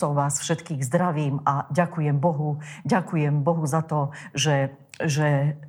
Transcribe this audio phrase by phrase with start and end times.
[0.00, 2.56] úctou vás všetkých zdravím a ďakujem Bohu.
[2.88, 5.60] Ďakujem Bohu za to, že, že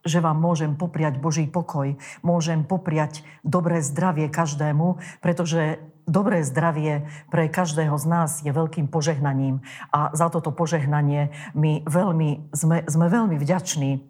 [0.00, 1.92] že vám môžem popriať Boží pokoj,
[2.24, 5.76] môžem popriať dobré zdravie každému, pretože
[6.08, 9.60] dobré zdravie pre každého z nás je veľkým požehnaním
[9.92, 14.09] a za toto požehnanie my veľmi, sme, sme veľmi vďační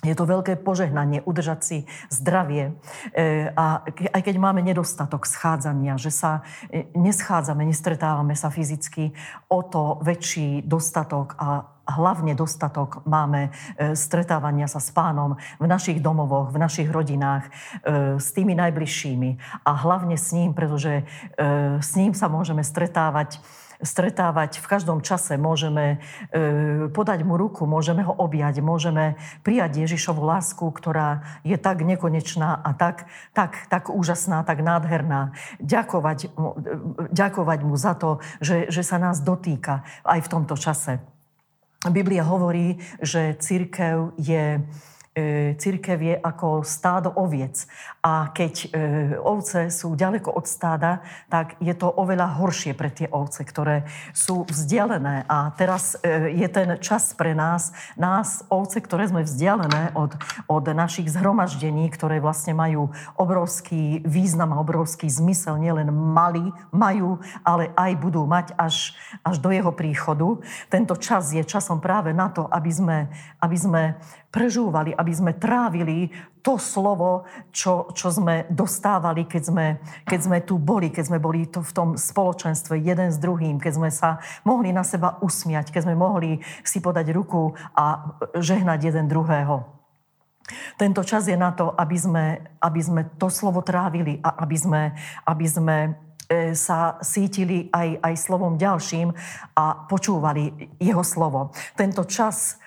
[0.00, 1.78] je to veľké požehnanie udržať si
[2.08, 2.72] zdravie.
[3.12, 6.40] E, a aj keď máme nedostatok schádzania, že sa
[6.72, 9.12] e, neschádzame, nestretávame sa fyzicky,
[9.52, 16.00] o to väčší dostatok a hlavne dostatok máme e, stretávania sa s pánom v našich
[16.00, 17.52] domovoch, v našich rodinách,
[18.16, 19.30] s tými najbližšími
[19.68, 21.04] a hlavne s ním, pretože
[21.80, 23.42] s ním sa môžeme stretávať
[23.80, 25.98] stretávať v každom čase, môžeme
[26.30, 32.60] e, podať mu ruku, môžeme ho objať, môžeme prijať Ježišovu lásku, ktorá je tak nekonečná
[32.60, 35.32] a tak, tak, tak úžasná, tak nádherná.
[35.60, 36.32] Ďakovať,
[37.10, 41.00] ďakovať mu za to, že, že sa nás dotýka aj v tomto čase.
[41.88, 44.89] Biblia hovorí, že církev je E,
[45.58, 47.66] církev je ako stádo oviec.
[48.00, 48.66] A keď e,
[49.18, 54.46] ovce sú ďaleko od stáda, tak je to oveľa horšie pre tie ovce, ktoré sú
[54.46, 55.26] vzdialené.
[55.26, 60.14] A teraz e, je ten čas pre nás, nás, ovce, ktoré sme vzdialené od,
[60.46, 67.74] od našich zhromaždení, ktoré vlastne majú obrovský význam a obrovský zmysel, nielen mali, majú, ale
[67.74, 68.94] aj budú mať až,
[69.26, 70.38] až do jeho príchodu.
[70.70, 72.98] Tento čas je časom práve na to, aby sme,
[73.42, 73.82] aby sme
[74.30, 79.66] prežúvali, aby sme trávili to slovo, čo, čo sme dostávali, keď sme,
[80.06, 83.72] keď sme tu boli, keď sme boli to v tom spoločenstve jeden s druhým, keď
[83.76, 89.10] sme sa mohli na seba usmiať, keď sme mohli si podať ruku a žehnať jeden
[89.10, 89.80] druhého.
[90.78, 92.24] Tento čas je na to, aby sme,
[92.58, 94.82] aby sme to slovo trávili a aby sme,
[95.26, 95.90] aby sme e,
[96.58, 99.14] sa sítili aj, aj slovom ďalším
[99.54, 101.54] a počúvali jeho slovo.
[101.78, 102.58] Tento čas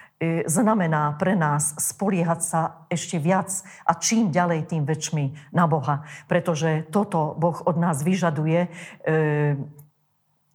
[0.46, 3.50] znamená pre nás spoliehať sa ešte viac
[3.88, 6.06] a čím ďalej, tým väčšmi na Boha.
[6.28, 8.68] Pretože toto Boh od nás vyžaduje.
[9.04, 9.18] E,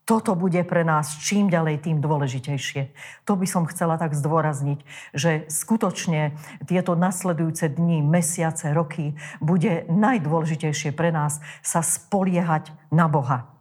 [0.09, 2.97] toto bude pre nás čím ďalej, tým dôležitejšie.
[3.29, 4.81] To by som chcela tak zdôrazniť,
[5.12, 6.33] že skutočne
[6.65, 13.53] tieto nasledujúce dni, mesiace, roky bude najdôležitejšie pre nás sa spoliehať na Boha.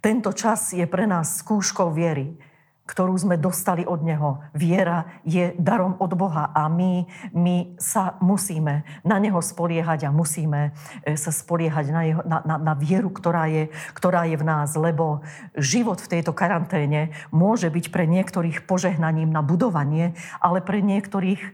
[0.00, 2.40] Tento čas je pre nás skúškou viery
[2.90, 4.42] ktorú sme dostali od Neho.
[4.50, 10.74] Viera je darom od Boha a my, my sa musíme na Neho spoliehať a musíme
[11.06, 14.74] e, sa spoliehať na, jeho, na, na, na vieru, ktorá je, ktorá je v nás,
[14.74, 15.22] lebo
[15.54, 21.50] život v tejto karanténe môže byť pre niektorých požehnaním na budovanie, ale pre niektorých e,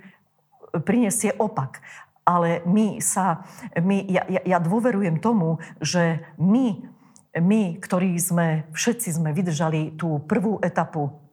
[0.81, 1.85] prinesie opak.
[2.25, 3.45] Ale my sa,
[3.77, 6.81] my, ja, ja dôverujem tomu, že my,
[7.39, 11.26] my, ktorí sme, všetci sme vydržali tú prvú etapu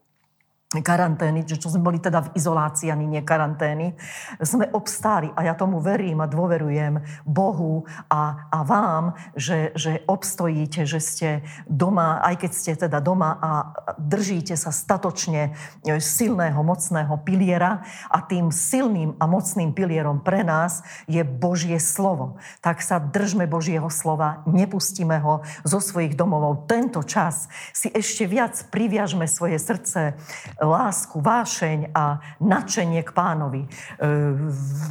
[0.82, 3.94] karantény, čo sme boli teda v izolácii, ani nie karantény,
[4.40, 10.88] sme obstáli a ja tomu verím a dôverujem Bohu a, a vám, že, že obstojíte,
[10.88, 11.30] že ste
[11.68, 13.52] doma, aj keď ste teda doma a
[14.00, 15.54] držíte sa statočne
[16.00, 22.40] silného, mocného piliera a tým silným a mocným pilierom pre nás je Božie slovo.
[22.64, 26.66] Tak sa držme Božieho slova, nepustíme ho zo svojich domovov.
[26.70, 30.16] Tento čas si ešte viac priviažme svoje srdce
[30.63, 33.62] lásku, vášeň a nadšenie k pánovi.
[33.63, 33.69] E,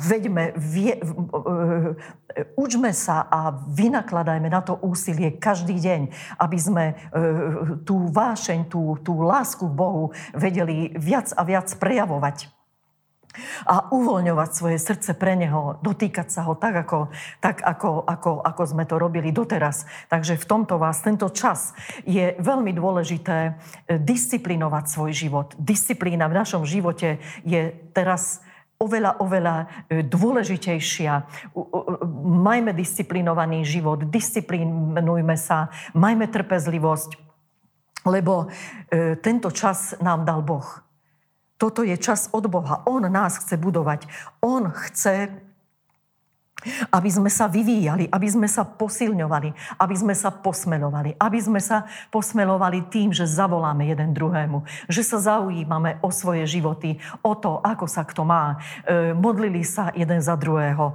[0.07, 1.05] veďme, vie, e,
[2.55, 6.01] učme sa a vynakladajme na to úsilie každý deň,
[6.39, 6.95] aby sme e,
[7.83, 12.62] tú vášeň, tú, tú lásku k Bohu vedeli viac a viac prejavovať
[13.67, 17.09] a uvoľňovať svoje srdce pre Neho, dotýkať sa Ho tak, ako,
[17.41, 19.89] tak ako, ako, ako sme to robili doteraz.
[20.13, 21.73] Takže v tomto vás, tento čas
[22.05, 23.53] je veľmi dôležité e,
[23.97, 25.49] disciplinovať svoj život.
[25.57, 28.45] Disciplína v našom živote je teraz
[28.83, 29.57] oveľa, oveľa
[29.89, 31.13] e, dôležitejšia.
[32.23, 37.11] Majme disciplinovaný život, disciplinujme sa, majme trpezlivosť,
[38.11, 38.47] lebo
[38.91, 40.92] e, tento čas nám dal Boh.
[41.63, 42.83] Toto je čas od Boha.
[42.91, 44.11] On nás chce budovať.
[44.43, 45.31] On chce
[46.91, 51.89] aby sme sa vyvíjali, aby sme sa posilňovali, aby sme sa posmelovali, aby sme sa
[52.13, 57.87] posmelovali tým, že zavoláme jeden druhému, že sa zaujímame o svoje životy, o to, ako
[57.89, 58.61] sa kto má.
[58.85, 60.93] E, modlili sa jeden za druhého.
[60.93, 60.95] E,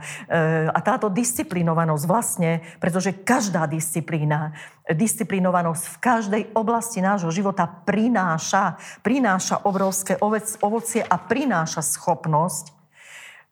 [0.72, 4.54] a táto disciplinovanosť vlastne, pretože každá disciplína,
[4.88, 12.77] disciplinovanosť v každej oblasti nášho života prináša, prináša obrovské ovocie a prináša schopnosť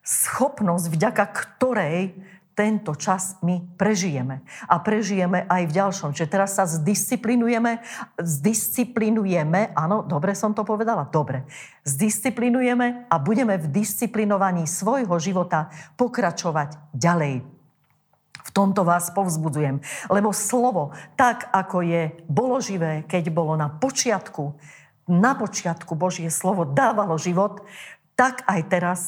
[0.06, 2.14] schopnosť, vďaka ktorej
[2.56, 4.40] tento čas my prežijeme.
[4.64, 6.16] A prežijeme aj v ďalšom.
[6.16, 7.84] Čiže teraz sa zdisciplinujeme,
[8.16, 11.04] zdisciplinujeme, áno, dobre som to povedala?
[11.04, 11.44] Dobre.
[11.84, 15.68] Zdisciplinujeme a budeme v disciplinovaní svojho života
[16.00, 17.44] pokračovať ďalej.
[18.46, 24.56] V tomto vás povzbudzujem, lebo slovo, tak ako je, bolo živé, keď bolo na počiatku,
[25.12, 27.68] na počiatku Božie slovo dávalo život,
[28.16, 29.00] tak aj teraz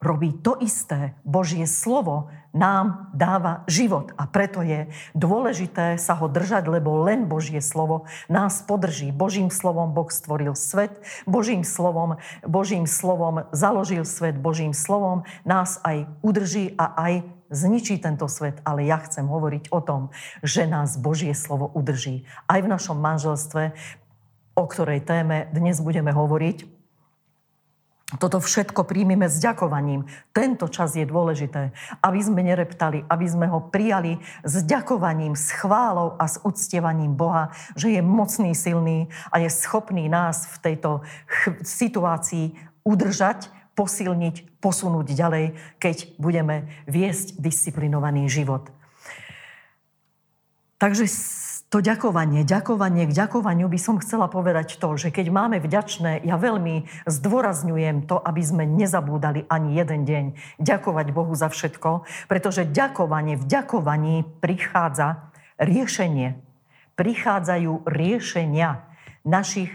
[0.00, 1.12] robí to isté.
[1.28, 7.62] Božie slovo nám dáva život a preto je dôležité sa ho držať, lebo len Božie
[7.62, 9.12] slovo nás podrží.
[9.14, 16.08] Božím slovom Boh stvoril svet, Božím slovom, Božím slovom založil svet, Božím slovom nás aj
[16.24, 17.14] udrží a aj
[17.52, 20.10] zničí tento svet, ale ja chcem hovoriť o tom,
[20.40, 22.24] že nás Božie slovo udrží.
[22.48, 23.76] Aj v našom manželstve,
[24.56, 26.79] o ktorej téme dnes budeme hovoriť,
[28.18, 30.08] toto všetko príjmime s ďakovaním.
[30.34, 31.70] Tento čas je dôležité,
[32.02, 37.54] aby sme nereptali, aby sme ho prijali s ďakovaním, s chválou a s uctievaním Boha,
[37.78, 40.90] že je mocný, silný a je schopný nás v tejto
[41.28, 48.66] ch- situácii udržať, posilniť, posunúť ďalej, keď budeme viesť disciplinovaný život.
[50.80, 51.04] Takže
[51.70, 56.34] to ďakovanie, ďakovanie, k ďakovaniu by som chcela povedať to, že keď máme vďačné, ja
[56.34, 60.24] veľmi zdôrazňujem to, aby sme nezabúdali ani jeden deň
[60.58, 65.30] ďakovať Bohu za všetko, pretože ďakovanie, v ďakovaní prichádza
[65.62, 66.42] riešenie.
[66.98, 68.82] Prichádzajú riešenia
[69.22, 69.70] našich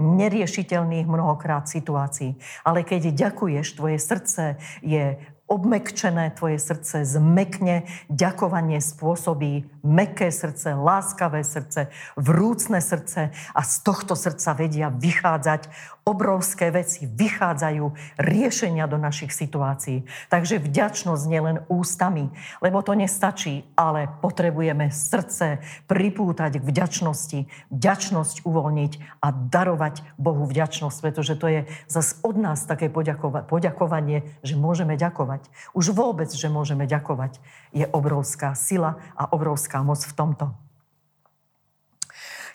[0.00, 2.38] neriešiteľných mnohokrát situácií.
[2.64, 5.18] Ale keď ďakuješ, tvoje srdce je
[5.50, 14.14] obmekčené tvoje srdce, zmekne, ďakovanie spôsobí meké srdce, láskavé srdce, vrúcne srdce a z tohto
[14.14, 15.66] srdca vedia vychádzať
[16.10, 20.02] obrovské veci, vychádzajú riešenia do našich situácií.
[20.26, 29.22] Takže vďačnosť nielen ústami, lebo to nestačí, ale potrebujeme srdce pripútať k vďačnosti, vďačnosť uvoľniť
[29.22, 35.46] a darovať Bohu vďačnosť, pretože to je zase od nás také poďakovanie, že môžeme ďakovať.
[35.78, 37.38] Už vôbec, že môžeme ďakovať,
[37.70, 40.50] je obrovská sila a obrovská moc v tomto.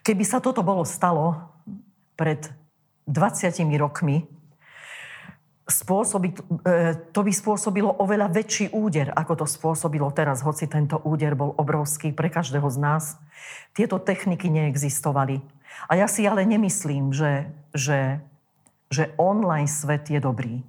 [0.03, 1.55] Keby sa toto bolo stalo
[2.19, 2.45] pred
[3.05, 4.25] 20 rokmi,
[5.65, 6.37] spôsobi, e,
[7.09, 12.13] to by spôsobilo oveľa väčší úder, ako to spôsobilo teraz, hoci tento úder bol obrovský
[12.13, 13.03] pre každého z nás.
[13.73, 15.41] Tieto techniky neexistovali.
[15.89, 18.21] A ja si ale nemyslím, že, že,
[18.93, 20.61] že online svet je dobrý.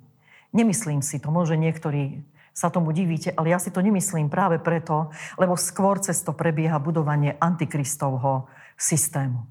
[0.57, 1.29] Nemyslím si to.
[1.29, 2.25] Môže niektorí
[2.57, 6.81] sa tomu divíte, ale ja si to nemyslím práve preto, lebo skôr cez to prebieha
[6.81, 8.49] budovanie antikristovho
[8.81, 9.45] systému.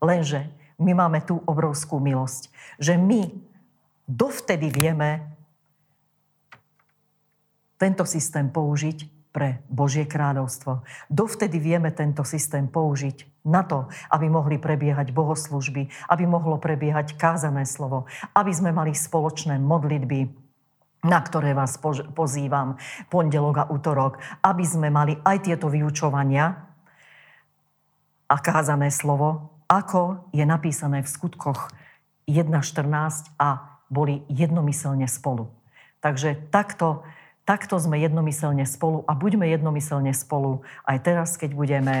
[0.00, 0.48] Lenže
[0.78, 3.34] my máme tú obrovskú milosť, že my
[4.06, 5.26] dovtedy vieme
[7.78, 10.82] tento systém použiť pre Božie kráľovstvo.
[11.12, 17.62] Dovtedy vieme tento systém použiť na to, aby mohli prebiehať bohoslužby, aby mohlo prebiehať kázané
[17.68, 20.26] slovo, aby sme mali spoločné modlitby,
[21.06, 21.78] na ktoré vás
[22.16, 22.74] pozývam
[23.06, 26.66] pondelok a útorok, aby sme mali aj tieto vyučovania
[28.26, 31.68] a kázané slovo, ako je napísané v skutkoch
[32.24, 35.48] 1.14 a boli jednomyselne spolu.
[36.00, 37.04] Takže takto,
[37.48, 41.94] takto sme jednomyselne spolu a buďme jednomyselne spolu aj teraz, keď budeme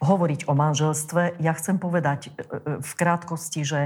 [0.00, 1.40] hovoriť o manželstve.
[1.40, 2.32] Ja chcem povedať e, e,
[2.80, 3.80] v krátkosti, že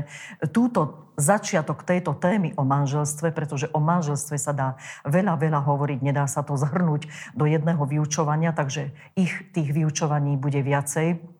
[0.55, 4.69] túto začiatok tejto témy o manželstve, pretože o manželstve sa dá
[5.03, 10.63] veľa, veľa hovoriť, nedá sa to zhrnúť do jedného vyučovania, takže ich tých vyučovaní bude
[10.63, 11.38] viacej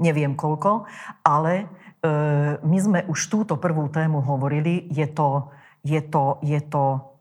[0.00, 0.88] neviem koľko,
[1.22, 1.64] ale e,
[2.60, 5.52] my sme už túto prvú tému hovorili, je to,
[5.84, 7.14] je to, je to,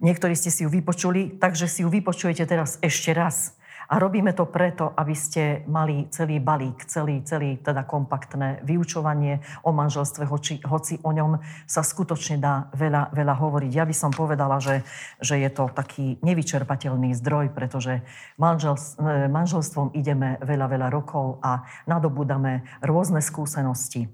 [0.00, 3.57] niektorí ste si ju vypočuli, takže si ju vypočujete teraz ešte raz.
[3.88, 9.72] A robíme to preto, aby ste mali celý balík, celý, celý teda kompaktné vyučovanie o
[9.72, 13.70] manželstve, hoci, hoci o ňom sa skutočne dá veľa, veľa hovoriť.
[13.72, 14.84] Ja by som povedala, že,
[15.24, 18.04] že je to taký nevyčerpateľný zdroj, pretože
[18.36, 24.12] manžel, e, manželstvom ideme veľa, veľa rokov a nadobúdame rôzne skúsenosti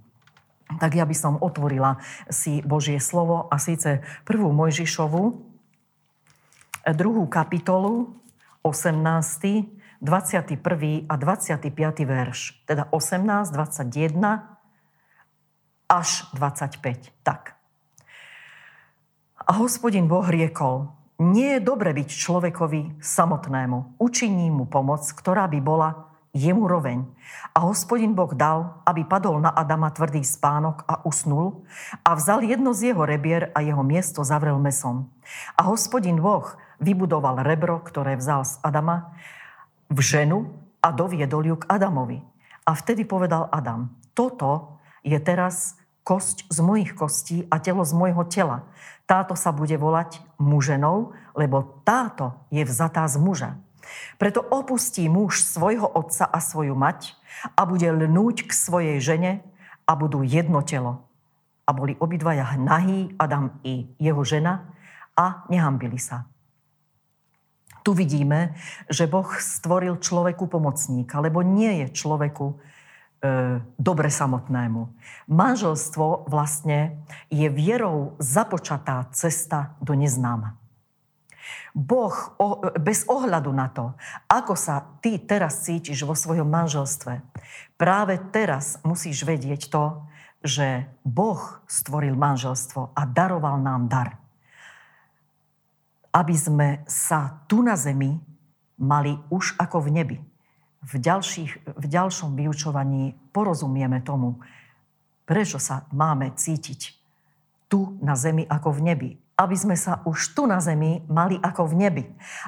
[0.81, 2.01] tak ja by som otvorila
[2.33, 5.23] si Božie slovo a síce prvú Mojžišovu,
[6.97, 8.24] druhú kapitolu,
[8.65, 11.05] 18., 21.
[11.09, 11.69] a 25.
[12.05, 12.65] verš.
[12.65, 14.57] Teda 18, 21
[15.89, 17.13] až 25.
[17.23, 17.57] Tak.
[19.45, 20.89] A hospodin Boh riekol,
[21.21, 24.01] nie je dobre byť človekovi samotnému.
[24.01, 27.07] Učiní mu pomoc, ktorá by bola jemu roveň.
[27.55, 31.63] A hospodin Boh dal, aby padol na Adama tvrdý spánok a usnul
[32.03, 35.07] a vzal jedno z jeho rebier a jeho miesto zavrel mesom.
[35.55, 39.15] A hospodin Boh vybudoval rebro, ktoré vzal z Adama,
[39.91, 40.39] v ženu
[40.81, 42.21] a doviedol ju k Adamovi.
[42.65, 48.25] A vtedy povedal Adam, toto je teraz kosť z mojich kostí a telo z môjho
[48.29, 48.69] tela.
[49.05, 53.51] Táto sa bude volať muženou, lebo táto je vzatá z muža.
[54.17, 57.13] Preto opustí muž svojho otca a svoju mať
[57.57, 59.45] a bude lnúť k svojej žene
[59.85, 61.05] a budú jedno telo.
[61.65, 64.69] A boli obidvaja nahý, Adam i jeho žena,
[65.17, 66.29] a nehambili sa.
[67.85, 68.57] Tu vidíme,
[68.89, 72.55] že Boh stvoril človeku pomocníka, lebo nie je človeku e,
[73.77, 74.89] dobre samotnému.
[75.29, 80.57] Manželstvo vlastne je vierou započatá cesta do neznáma.
[81.77, 83.93] Boh o, bez ohľadu na to,
[84.33, 87.21] ako sa ty teraz cítiš vo svojom manželstve,
[87.77, 90.09] práve teraz musíš vedieť to,
[90.41, 94.24] že Boh stvoril manželstvo a daroval nám dar
[96.15, 98.23] aby sme sa tu na zemi
[98.79, 100.19] mali už ako v nebi.
[100.85, 104.39] V, ďalších, v ďalšom vyučovaní porozumieme tomu,
[105.27, 106.95] prečo sa máme cítiť
[107.67, 109.11] tu na zemi ako v nebi.
[109.35, 112.05] Aby sme sa už tu na zemi mali ako v nebi.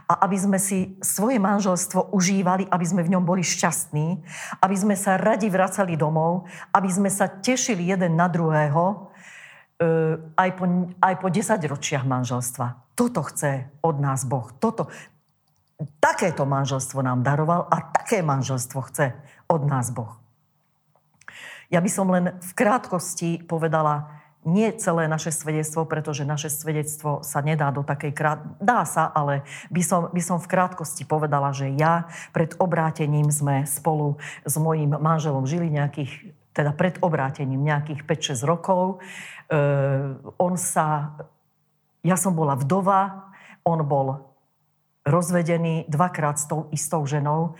[0.07, 4.23] A aby sme si svoje manželstvo užívali, aby sme v ňom boli šťastní,
[4.63, 9.11] aby sme sa radi vracali domov, aby sme sa tešili jeden na druhého,
[9.83, 9.87] e,
[10.39, 10.65] aj po,
[11.03, 12.86] aj po 10 ročiach manželstva.
[12.97, 14.49] Toto chce od nás Boh.
[14.57, 14.89] Toto,
[16.01, 19.13] takéto manželstvo nám daroval a také manželstvo chce
[19.53, 20.17] od nás Boh.
[21.69, 27.43] Ja by som len v krátkosti povedala nie celé naše svedectvo, pretože naše svedectvo sa
[27.43, 28.39] nedá do takej krát...
[28.63, 29.43] Dá sa, ale
[29.75, 34.95] by som, by som v krátkosti povedala, že ja pred obrátením sme spolu s mojím
[35.03, 39.03] manželom žili nejakých, teda pred obrátením nejakých 5-6 rokov.
[39.51, 39.59] E,
[40.39, 41.19] on sa
[42.07, 43.35] ja som bola vdova,
[43.67, 44.39] on bol
[45.03, 47.59] rozvedený dvakrát s tou istou ženou.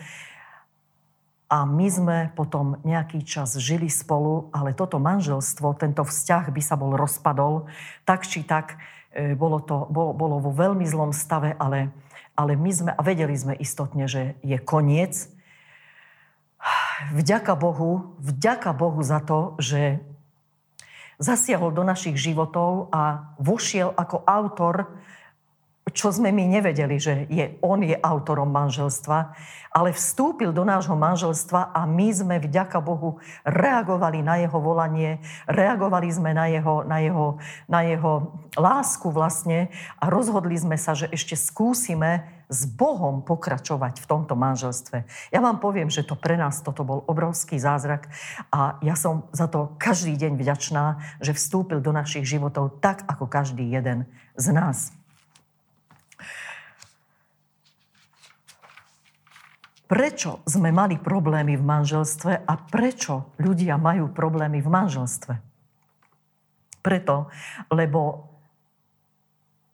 [1.47, 6.75] A my sme potom nejaký čas žili spolu, ale toto manželstvo, tento vzťah by sa
[6.75, 7.71] bol rozpadol.
[8.03, 8.75] Tak či tak,
[9.15, 11.95] e, bolo to bolo, bolo vo veľmi zlom stave, ale,
[12.35, 15.31] ale my sme, a vedeli sme istotne, že je koniec.
[17.15, 20.03] Vďaka Bohu, vďaka Bohu za to, že
[21.17, 24.75] zasiahol do našich životov a vošiel ako autor,
[25.91, 29.31] čo sme my nevedeli, že je, on je autorom manželstva,
[29.71, 36.09] ale vstúpil do nášho manželstva a my sme vďaka Bohu reagovali na jeho volanie, reagovali
[36.11, 37.27] sme na jeho, na jeho,
[37.69, 38.13] na jeho
[38.57, 39.69] lásku vlastne
[40.01, 45.03] a rozhodli sme sa, že ešte skúsime s Bohom pokračovať v tomto manželstve.
[45.35, 48.07] Ja vám poviem, že to pre nás toto bol obrovský zázrak
[48.55, 50.85] a ja som za to každý deň vďačná,
[51.19, 54.07] že vstúpil do našich životov tak, ako každý jeden
[54.39, 54.95] z nás.
[59.87, 65.33] Prečo sme mali problémy v manželstve a prečo ľudia majú problémy v manželstve?
[66.83, 67.31] Preto,
[67.71, 68.27] lebo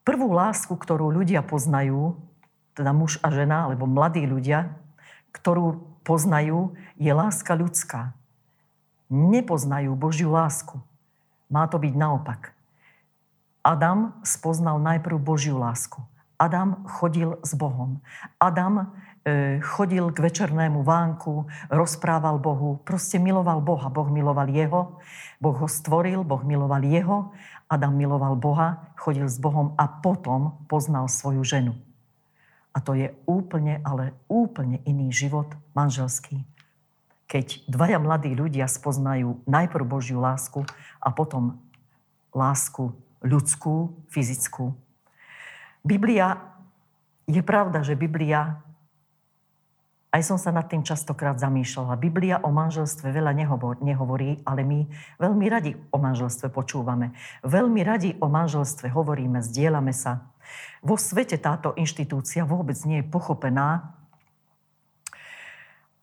[0.05, 2.13] prvú lásku, ktorú ľudia poznajú,
[2.77, 4.77] teda muž a žena, alebo mladí ľudia,
[5.33, 8.13] ktorú poznajú, je láska ľudská.
[9.09, 10.77] Nepoznajú Božiu lásku.
[11.49, 12.53] Má to byť naopak.
[13.65, 16.01] Adam spoznal najprv Božiu lásku.
[16.37, 18.03] Adam chodil s Bohom.
[18.37, 18.91] Adam
[19.63, 23.87] chodil k večernému vánku, rozprával Bohu, proste miloval Boha.
[23.87, 24.99] Boh miloval jeho,
[25.39, 27.31] Boh ho stvoril, Boh miloval jeho,
[27.71, 31.73] Adam miloval Boha, chodil s Bohom a potom poznal svoju ženu.
[32.75, 36.43] A to je úplne, ale úplne iný život manželský.
[37.31, 40.67] Keď dvaja mladí ľudia spoznajú najprv Božiu lásku
[40.99, 41.63] a potom
[42.35, 42.91] lásku
[43.23, 44.75] ľudskú, fyzickú.
[45.85, 46.43] Biblia,
[47.23, 48.59] je pravda, že Biblia,
[50.13, 53.33] aj som sa nad tým častokrát zamýšľala, Biblia o manželstve veľa
[53.81, 54.85] nehovorí, ale my
[55.17, 57.17] veľmi radi o manželstve počúvame.
[57.41, 60.29] Veľmi radi o manželstve hovoríme, zdieľame sa.
[60.85, 63.97] Vo svete táto inštitúcia vôbec nie je pochopená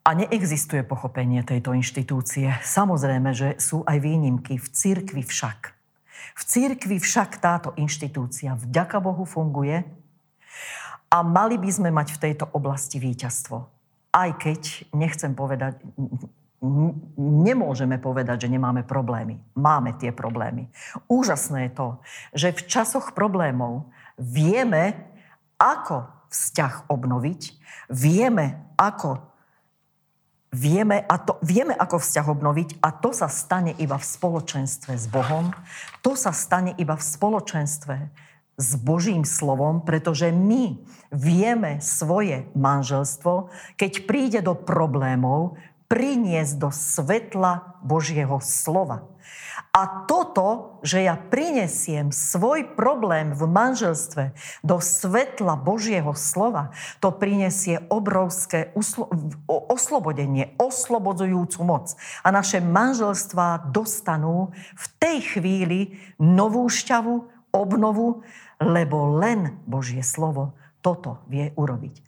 [0.03, 2.51] a neexistuje pochopenie tejto inštitúcie.
[2.67, 4.59] Samozrejme, že sú aj výnimky.
[4.59, 5.71] V cirkvi však.
[6.35, 9.87] V cirkvi však táto inštitúcia vďaka Bohu funguje
[11.15, 13.80] a mali by sme mať v tejto oblasti víťazstvo.
[14.11, 15.79] Aj keď, nechcem povedať,
[17.17, 19.41] nemôžeme povedať, že nemáme problémy.
[19.57, 20.69] Máme tie problémy.
[21.09, 21.89] Úžasné je to,
[22.37, 23.89] že v časoch problémov
[24.21, 24.99] vieme,
[25.57, 27.41] ako vzťah obnoviť,
[27.89, 29.31] vieme, ako
[30.51, 35.07] Vieme, a to, vieme, ako vzťah obnoviť a to sa stane iba v spoločenstve s
[35.07, 35.55] Bohom,
[36.03, 37.97] to sa stane iba v spoločenstve
[38.61, 40.77] s Božím slovom, pretože my
[41.09, 43.49] vieme svoje manželstvo,
[43.81, 45.57] keď príde do problémov,
[45.91, 49.11] priniesť do svetla Božieho slova.
[49.71, 54.35] A toto, že ja prinesiem svoj problém v manželstve
[54.67, 59.11] do svetla Božieho slova, to prinesie obrovské uslo-
[59.47, 61.95] oslobodenie, oslobodzujúcu moc.
[62.27, 67.15] A naše manželstvá dostanú v tej chvíli novú šťavu,
[67.51, 68.23] obnovu,
[68.61, 70.53] lebo len Božie slovo
[70.85, 72.05] toto vie urobiť.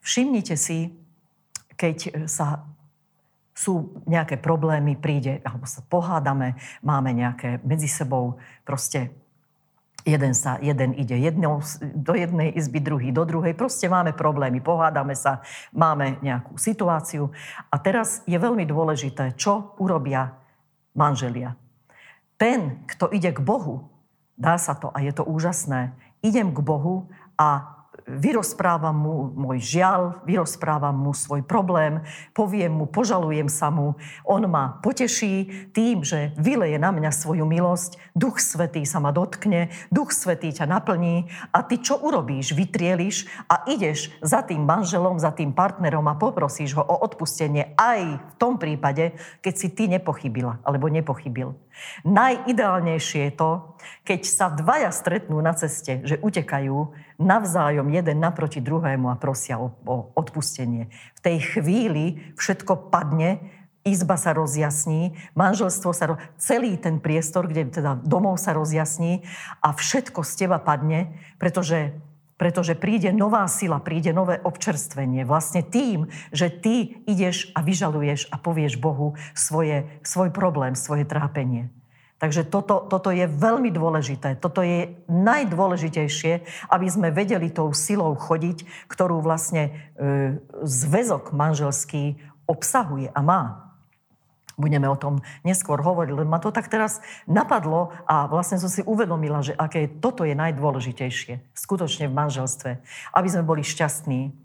[0.00, 0.96] Všimnite si,
[1.76, 2.64] keď sa
[3.52, 9.12] sú nejaké problémy, príde, alebo sa pohádame, máme nejaké medzi sebou proste
[10.08, 13.52] jeden, sa, jeden ide jednou, do jednej izby, druhý do druhej.
[13.52, 15.44] Proste máme problémy, pohádame sa,
[15.76, 17.28] máme nejakú situáciu.
[17.68, 20.40] A teraz je veľmi dôležité, čo urobia
[20.96, 21.52] manželia.
[22.40, 23.92] Ten, kto ide k Bohu,
[24.40, 25.92] dá sa to a je to úžasné,
[26.24, 27.76] idem k Bohu a
[28.10, 32.02] vyrozprávam mu môj žiaľ, vyrozprávam mu svoj problém,
[32.34, 33.94] poviem mu, požalujem sa mu.
[34.26, 39.70] On ma poteší tým, že vyleje na mňa svoju milosť, Duch Svetý sa ma dotkne,
[39.94, 42.56] Duch Svetý ťa naplní a ty čo urobíš?
[42.56, 48.00] Vytrieliš a ideš za tým manželom, za tým partnerom a poprosíš ho o odpustenie aj
[48.18, 51.54] v tom prípade, keď si ty nepochybila alebo nepochybil.
[52.04, 53.50] Najideálnejšie je to,
[54.04, 59.72] keď sa dvaja stretnú na ceste, že utekajú navzájom jeden naproti druhému a prosia o,
[59.84, 60.88] o odpustenie.
[61.16, 63.40] V tej chvíli všetko padne,
[63.80, 69.24] izba sa rozjasní, manželstvo sa celý ten priestor, kde teda domov sa rozjasní
[69.64, 71.96] a všetko z teba padne, pretože
[72.40, 75.28] pretože príde nová sila, príde nové občerstvenie.
[75.28, 81.68] Vlastne tým, že ty ideš a vyžaluješ a povieš Bohu svoje, svoj problém, svoje trápenie.
[82.16, 84.40] Takže toto, toto je veľmi dôležité.
[84.40, 86.32] Toto je najdôležitejšie,
[86.72, 89.70] aby sme vedeli tou silou chodiť, ktorú vlastne e,
[90.64, 93.69] zväzok manželský obsahuje a má.
[94.60, 98.84] Budeme o tom neskôr hovoriť, len ma to tak teraz napadlo a vlastne som si
[98.84, 102.70] uvedomila, že aké toto je najdôležitejšie skutočne v manželstve,
[103.16, 104.36] aby sme boli šťastní.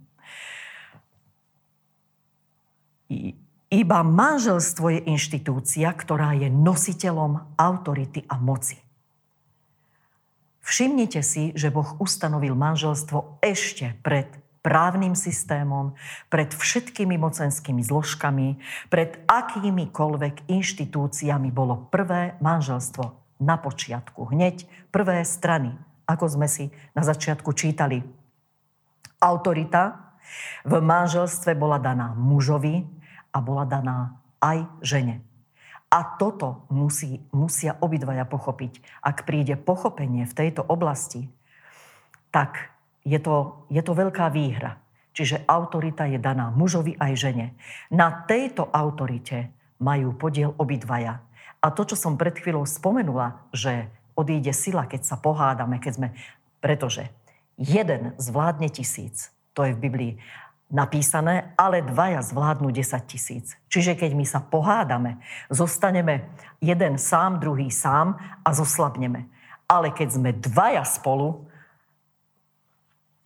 [3.75, 8.79] Iba manželstvo je inštitúcia, ktorá je nositeľom autority a moci.
[10.65, 15.93] Všimnite si, že Boh ustanovil manželstvo ešte pred právnym systémom,
[16.33, 18.57] pred všetkými mocenskými zložkami,
[18.89, 24.33] pred akýmikoľvek inštitúciami bolo prvé manželstvo na počiatku.
[24.33, 25.77] Hneď prvé strany,
[26.09, 28.01] ako sme si na začiatku čítali.
[29.21, 30.17] Autorita
[30.65, 32.81] v manželstve bola daná mužovi
[33.29, 35.21] a bola daná aj žene.
[35.93, 38.81] A toto musí, musia obidvaja pochopiť.
[39.05, 41.29] Ak príde pochopenie v tejto oblasti,
[42.33, 42.74] tak
[43.05, 44.81] je to, je to veľká výhra.
[45.15, 47.55] Čiže autorita je daná mužovi aj žene.
[47.87, 51.23] Na tejto autorite majú podiel obidvaja.
[51.63, 53.87] A to, čo som pred chvíľou spomenula, že
[54.17, 56.07] odíde sila, keď sa pohádame, keď sme...
[56.59, 57.13] Pretože
[57.55, 60.11] jeden zvládne tisíc, to je v Biblii
[60.67, 63.55] napísané, ale dvaja zvládnu 10 tisíc.
[63.69, 66.27] Čiže keď my sa pohádame, zostaneme
[66.59, 69.29] jeden sám, druhý sám a zoslabneme.
[69.69, 71.45] Ale keď sme dvaja spolu,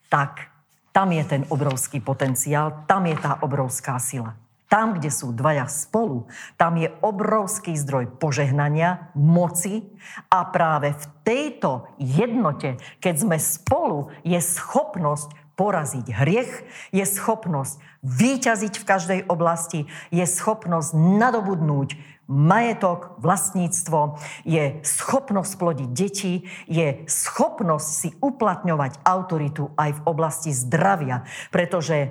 [0.10, 0.50] tak
[0.92, 4.36] tam je ten obrovský potenciál, tam je tá obrovská sila.
[4.70, 9.82] Tam, kde sú dvaja spolu, tam je obrovský zdroj požehnania, moci
[10.30, 16.52] a práve v tejto jednote, keď sme spolu, je schopnosť poraziť hriech,
[16.94, 21.98] je schopnosť výťaziť v každej oblasti, je schopnosť nadobudnúť
[22.30, 31.26] majetok, vlastníctvo, je schopnosť plodiť deti, je schopnosť si uplatňovať autoritu aj v oblasti zdravia,
[31.50, 32.10] pretože e,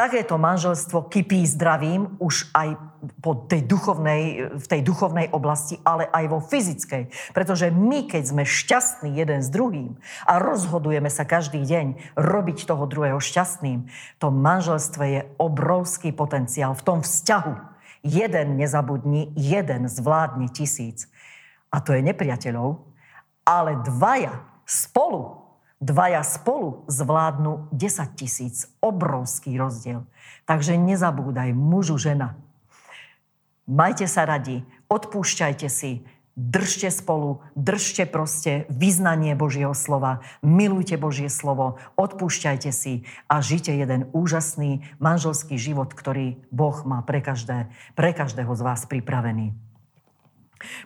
[0.00, 2.72] takéto manželstvo kypí zdravím už aj
[3.20, 7.12] po tej duchovnej, v tej duchovnej oblasti, ale aj vo fyzickej.
[7.36, 12.88] Pretože my, keď sme šťastní jeden s druhým a rozhodujeme sa každý deň robiť toho
[12.88, 17.52] druhého šťastným, to manželstvo je obrovský potenciál v tom vzťahu.
[18.00, 21.12] Jeden nezabudni, jeden zvládne tisíc.
[21.68, 22.80] A to je nepriateľov,
[23.44, 25.39] ale dvaja spolu
[25.80, 28.68] Dvaja spolu zvládnu 10 tisíc.
[28.84, 30.04] Obrovský rozdiel.
[30.44, 32.36] Takže nezabúdaj, mužu, žena.
[33.64, 34.60] Majte sa radi,
[34.92, 36.04] odpúšťajte si,
[36.36, 44.10] držte spolu, držte proste vyznanie Božieho slova, milujte Božie slovo, odpúšťajte si a žite jeden
[44.12, 49.54] úžasný manželský život, ktorý Boh má pre, každé, pre každého z vás pripravený.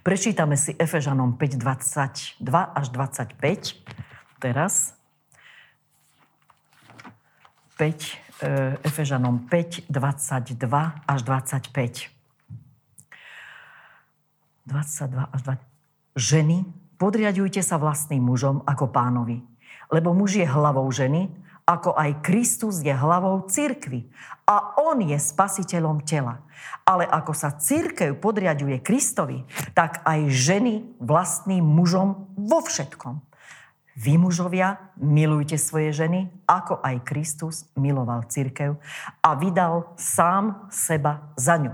[0.07, 4.14] Prečítame si Efežanom 5, 22 až 25.
[4.39, 4.95] Teraz.
[7.77, 12.11] 5, e, Efežanom 5, 22 až 25.
[14.67, 15.59] 22 až 20.
[16.15, 16.63] Ženy,
[16.95, 19.43] podriadujte sa vlastným mužom ako pánovi,
[19.91, 21.27] lebo muž je hlavou ženy,
[21.65, 24.05] ako aj Kristus je hlavou cirkvy
[24.45, 26.45] a on je spasiteľom tela.
[26.85, 33.34] Ale ako sa církev podriaduje Kristovi, tak aj ženy vlastným mužom vo všetkom.
[33.95, 38.75] Vy mužovia, milujte svoje ženy, ako aj Kristus miloval církev
[39.23, 41.71] a vydal sám seba za ňu.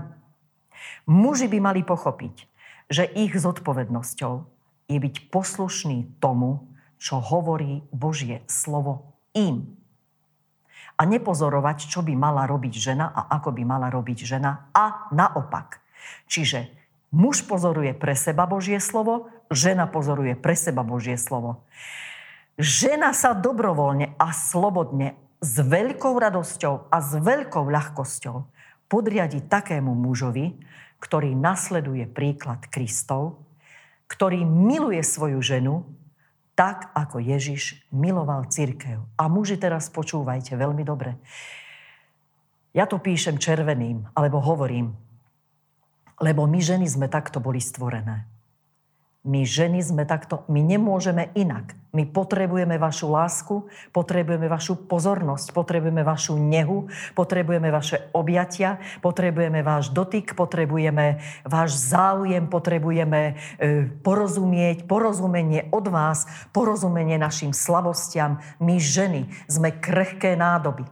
[1.09, 2.45] Muži by mali pochopiť,
[2.93, 4.33] že ich zodpovednosťou
[4.85, 6.69] je byť poslušný tomu,
[7.01, 9.81] čo hovorí Božie slovo im
[10.99, 15.81] a nepozorovať, čo by mala robiť žena a ako by mala robiť žena a naopak.
[16.29, 16.69] Čiže
[17.09, 21.65] muž pozoruje pre seba Božie slovo, žena pozoruje pre seba Božie slovo.
[22.61, 28.37] Žena sa dobrovoľne a slobodne s veľkou radosťou a s veľkou ľahkosťou
[28.85, 30.61] podriadi takému mužovi,
[31.01, 33.41] ktorý nasleduje príklad Kristov,
[34.05, 35.89] ktorý miluje svoju ženu
[36.53, 39.01] tak ako Ježiš miloval církev.
[39.17, 41.17] A muži teraz počúvajte veľmi dobre.
[42.77, 44.93] Ja to píšem červeným, alebo hovorím,
[46.21, 48.30] lebo my ženy sme takto boli stvorené.
[49.21, 51.77] My ženy sme takto, my nemôžeme inak.
[51.93, 59.93] My potrebujeme vašu lásku, potrebujeme vašu pozornosť, potrebujeme vašu nehu, potrebujeme vaše objatia, potrebujeme váš
[59.93, 68.41] dotyk, potrebujeme váš záujem, potrebujeme e, porozumieť, porozumenie od vás, porozumenie našim slabostiam.
[68.57, 70.87] My ženy sme krehké nádoby.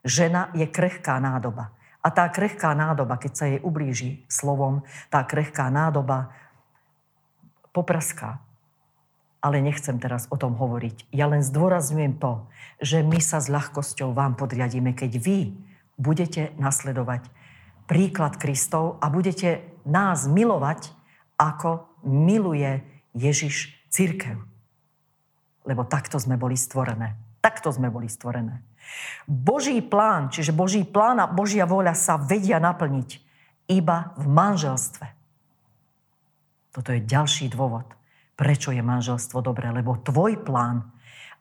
[0.00, 1.76] Žena je krehká nádoba.
[2.00, 4.80] A tá krehká nádoba, keď sa jej ublíži slovom,
[5.12, 6.32] tá krehká nádoba
[7.70, 8.42] popraská.
[9.40, 11.08] Ale nechcem teraz o tom hovoriť.
[11.16, 12.44] Ja len zdôrazňujem to,
[12.84, 15.56] že my sa s ľahkosťou vám podriadíme, keď vy
[15.96, 17.28] budete nasledovať
[17.88, 20.92] príklad Kristov a budete nás milovať,
[21.40, 22.84] ako miluje
[23.16, 24.38] Ježiš církev.
[25.64, 27.16] Lebo takto sme boli stvorené.
[27.40, 28.60] Takto sme boli stvorené.
[29.24, 33.10] Boží plán, čiže Boží plán a Božia vôľa sa vedia naplniť
[33.72, 35.19] iba v manželstve.
[36.70, 37.86] Toto je ďalší dôvod,
[38.38, 40.86] prečo je manželstvo dobré, lebo tvoj plán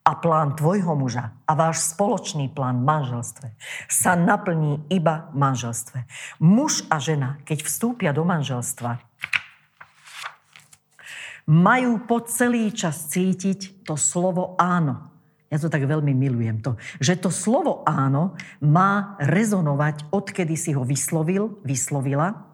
[0.01, 3.47] a plán tvojho muža a váš spoločný plán v manželstve
[3.85, 6.09] sa naplní iba v manželstve.
[6.41, 8.97] Muž a žena, keď vstúpia do manželstva,
[11.45, 15.13] majú po celý čas cítiť to slovo áno.
[15.49, 20.85] Ja to tak veľmi milujem to, že to slovo áno má rezonovať, odkedy si ho
[20.85, 22.48] vyslovil, vyslovila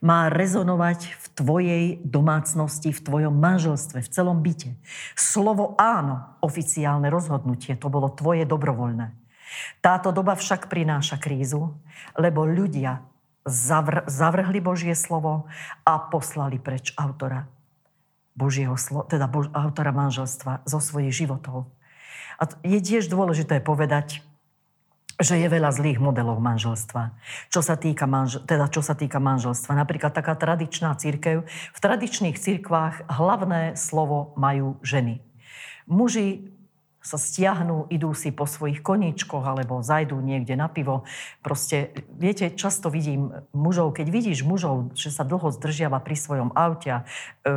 [0.00, 4.74] má rezonovať v tvojej domácnosti, v tvojom manželstve, v celom byte.
[5.14, 9.14] Slovo áno, oficiálne rozhodnutie, to bolo tvoje dobrovoľné.
[9.78, 11.78] Táto doba však prináša krízu,
[12.18, 13.06] lebo ľudia
[13.46, 15.46] zavr- zavrhli Božie slovo
[15.84, 17.46] a poslali preč autora
[18.34, 21.70] Božieho slo- teda Bož- autora manželstva zo svojich životov.
[22.34, 24.26] A je tiež dôležité povedať,
[25.20, 27.14] že je veľa zlých modelov manželstva.
[27.50, 29.78] Čo sa týka, manžel, teda čo sa týka manželstva.
[29.78, 31.46] Napríklad taká tradičná církev.
[31.46, 35.22] V tradičných církvách hlavné slovo majú ženy.
[35.86, 36.54] Muži
[37.04, 41.04] sa stiahnu, idú si po svojich koníčkoch alebo zajdú niekde na pivo.
[41.44, 46.96] Proste, viete, často vidím mužov, keď vidíš mužov, že sa dlho zdržiava pri svojom aute
[46.96, 47.52] e, e,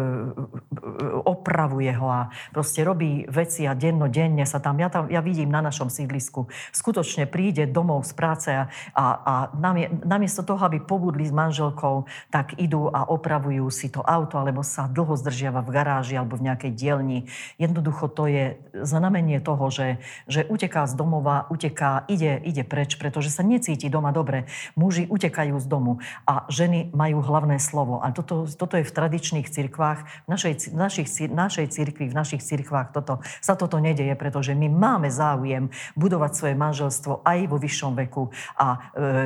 [1.24, 5.48] opravuje ho a proste robí veci a denno, denne sa tam, ja, tam, ja vidím
[5.48, 10.84] na našom sídlisku, skutočne príde domov z práce a, a, a namie, namiesto toho, aby
[10.84, 15.72] pobudli s manželkou, tak idú a opravujú si to auto alebo sa dlho zdržiava v
[15.72, 17.32] garáži alebo v nejakej dielni.
[17.56, 19.88] Jednoducho to je znamenie znamenie toho, že,
[20.28, 24.50] že uteká z domova, uteká, ide, ide preč, pretože sa necíti doma dobre.
[24.76, 28.02] Muži utekajú z domu a ženy majú hlavné slovo.
[28.02, 32.42] A toto, toto je v tradičných cirkvách, v našej, v našich, našej cirkvi, v našich
[32.44, 37.94] cirkvách toto, sa toto nedeje, pretože my máme záujem budovať svoje manželstvo aj vo vyššom
[38.08, 38.24] veku
[38.58, 38.78] a e,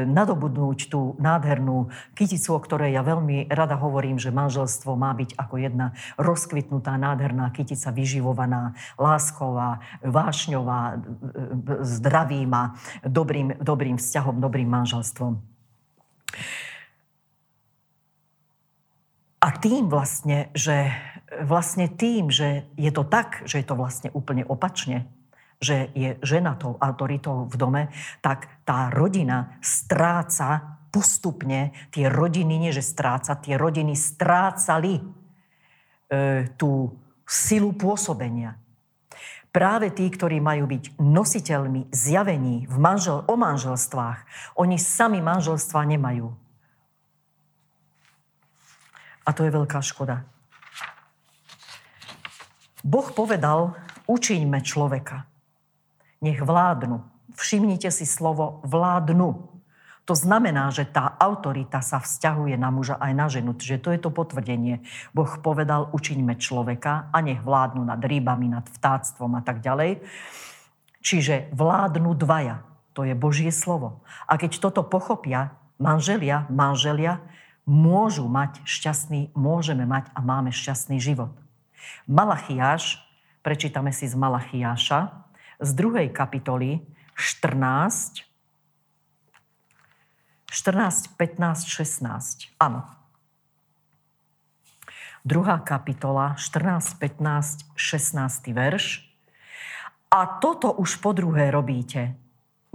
[0.06, 5.56] nadobudnúť tú nádhernú kyticu, o ktorej ja veľmi rada hovorím, že manželstvo má byť ako
[5.58, 5.88] jedna
[6.20, 11.02] rozkvitnutá, nádherná kytica, vyživovaná, lásková, vášňová,
[11.82, 12.64] zdravým a
[13.06, 15.40] dobrým, dobrým vzťahom, dobrým manželstvom.
[19.42, 20.94] A tým vlastne, že
[21.42, 25.10] vlastne tým, že je to tak, že je to vlastne úplne opačne,
[25.62, 27.84] že je žena tou autoritou v dome,
[28.22, 35.04] tak tá rodina stráca postupne tie rodiny, nie že stráca, tie rodiny strácali e,
[36.60, 38.60] tú silu pôsobenia.
[39.52, 44.24] Práve tí, ktorí majú byť nositeľmi zjavení v manžel, o manželstvách,
[44.56, 46.32] oni sami manželstva nemajú.
[49.28, 50.24] A to je veľká škoda.
[52.82, 53.76] Boh povedal,
[54.08, 55.28] učiňme človeka.
[56.24, 57.04] Nech vládnu.
[57.36, 59.51] Všimnite si slovo vládnu.
[60.12, 63.56] To znamená, že tá autorita sa vzťahuje na muža aj na ženu.
[63.56, 64.84] Čiže to je to potvrdenie.
[65.16, 70.04] Boh povedal, učiňme človeka a nech vládnu nad rybami, nad vtáctvom a tak ďalej.
[71.00, 72.60] Čiže vládnu dvaja.
[73.00, 74.04] To je Božie slovo.
[74.28, 77.24] A keď toto pochopia, manželia, manželia,
[77.64, 81.32] môžu mať šťastný, môžeme mať a máme šťastný život.
[82.04, 83.00] Malachiáš,
[83.48, 85.24] prečítame si z Malachiáša,
[85.64, 86.84] z druhej kapitoly
[87.16, 88.28] 14,
[90.52, 92.60] 14, 15, 16.
[92.60, 92.84] Áno.
[95.24, 98.52] Druhá kapitola, 14, 15, 16.
[98.52, 99.08] verš.
[100.12, 102.20] A toto už po druhé robíte.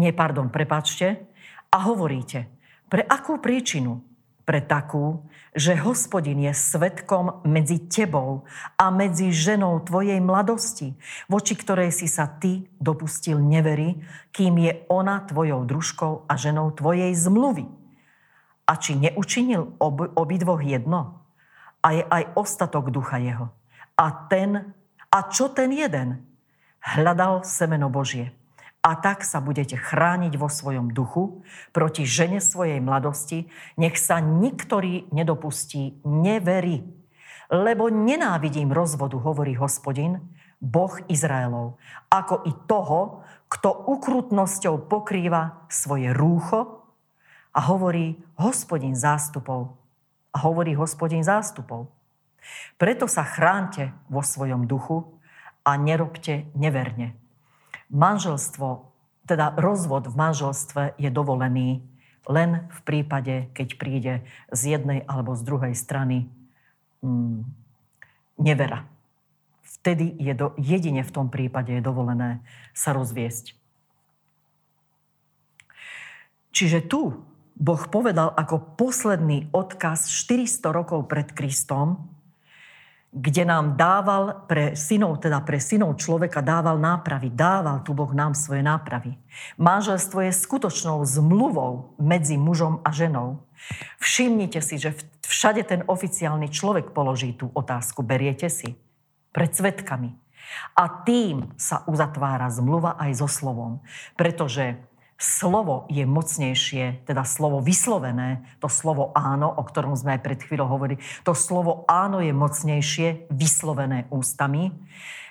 [0.00, 1.28] Nie, pardon, prepačte.
[1.68, 2.48] A hovoríte,
[2.88, 4.00] pre akú príčinu?
[4.46, 5.26] Pre takú,
[5.58, 8.46] že hospodin je svetkom medzi tebou
[8.78, 10.94] a medzi ženou tvojej mladosti,
[11.26, 13.98] voči ktorej si sa ty dopustil nevery,
[14.30, 17.66] kým je ona tvojou družkou a ženou tvojej zmluvy.
[18.70, 21.26] A či neučinil ob, obidvoch jedno?
[21.82, 23.50] A je aj ostatok ducha jeho.
[23.98, 24.78] A ten,
[25.10, 26.22] a čo ten jeden?
[26.86, 28.30] Hľadal semeno Božie
[28.86, 31.42] a tak sa budete chrániť vo svojom duchu
[31.74, 33.50] proti žene svojej mladosti.
[33.74, 36.86] Nech sa niktorý nedopustí neverí.
[37.50, 40.22] Lebo nenávidím rozvodu, hovorí hospodin,
[40.62, 41.82] Boh Izraelov,
[42.14, 46.86] ako i toho, kto ukrutnosťou pokrýva svoje rúcho
[47.50, 49.74] a hovorí hospodin zástupov.
[50.30, 51.90] A hovorí hospodin zástupov.
[52.78, 55.18] Preto sa chránte vo svojom duchu
[55.66, 57.25] a nerobte neverne
[57.90, 58.90] Manželstvo,
[59.26, 61.82] teda rozvod v manželstve je dovolený
[62.26, 64.14] len v prípade, keď príde
[64.50, 66.26] z jednej alebo z druhej strany
[67.02, 67.46] mm,
[68.42, 68.86] nevera.
[69.62, 72.42] Vtedy je do, jedine v tom prípade je dovolené
[72.74, 73.54] sa rozviesť.
[76.50, 77.22] Čiže tu
[77.56, 82.15] Boh povedal ako posledný odkaz 400 rokov pred Kristom,
[83.16, 87.32] kde nám dával pre synov, teda pre synov človeka dával nápravy.
[87.32, 89.16] Dával tu Boh nám svoje nápravy.
[89.56, 93.40] Manželstvo je skutočnou zmluvou medzi mužom a ženou.
[94.04, 94.92] Všimnite si, že
[95.24, 98.04] všade ten oficiálny človek položí tú otázku.
[98.04, 98.76] Beriete si?
[99.32, 100.12] Pred svetkami.
[100.76, 103.80] A tým sa uzatvára zmluva aj so slovom.
[104.12, 104.76] Pretože
[105.16, 110.68] slovo je mocnejšie, teda slovo vyslovené, to slovo áno, o ktorom sme aj pred chvíľou
[110.68, 114.72] hovorili, to slovo áno je mocnejšie vyslovené ústami,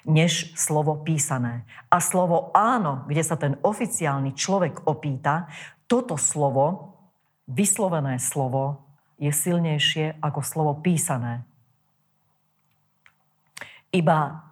[0.05, 1.65] než slovo písané.
[1.89, 5.49] A slovo áno, kde sa ten oficiálny človek opýta,
[5.85, 6.97] toto slovo,
[7.45, 8.85] vyslovené slovo,
[9.21, 11.45] je silnejšie ako slovo písané.
[13.93, 14.44] Iba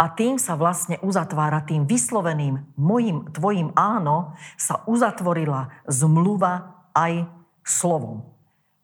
[0.00, 7.28] a tým sa vlastne uzatvára, tým vysloveným mojim, tvojim áno, sa uzatvorila zmluva aj
[7.60, 8.24] slovom.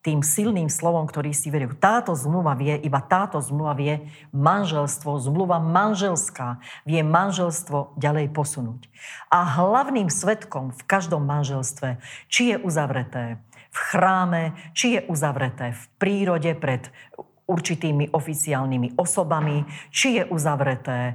[0.04, 1.74] Tým silným slovom, ktorý si veril.
[1.74, 8.86] Táto zmluva vie, iba táto zmluva vie manželstvo, zmluva manželská vie manželstvo ďalej posunúť.
[9.32, 11.98] A hlavným svetkom v každom manželstve,
[12.28, 16.86] či je uzavreté v chráme, či je uzavreté v prírode pred
[17.46, 19.62] určitými oficiálnymi osobami,
[19.94, 21.14] či je uzavreté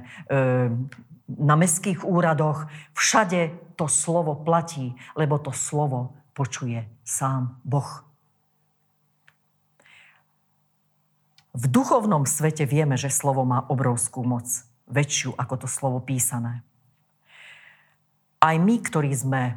[1.28, 2.66] na mestských úradoch.
[2.96, 8.04] Všade to slovo platí, lebo to slovo počuje sám Boh.
[11.52, 14.48] V duchovnom svete vieme, že slovo má obrovskú moc,
[14.88, 16.64] väčšiu ako to slovo písané.
[18.40, 19.54] Aj my, ktorí sme e,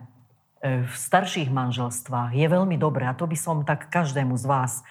[0.84, 4.84] v starších manželstvách, je veľmi dobré, a to by som tak každému z vás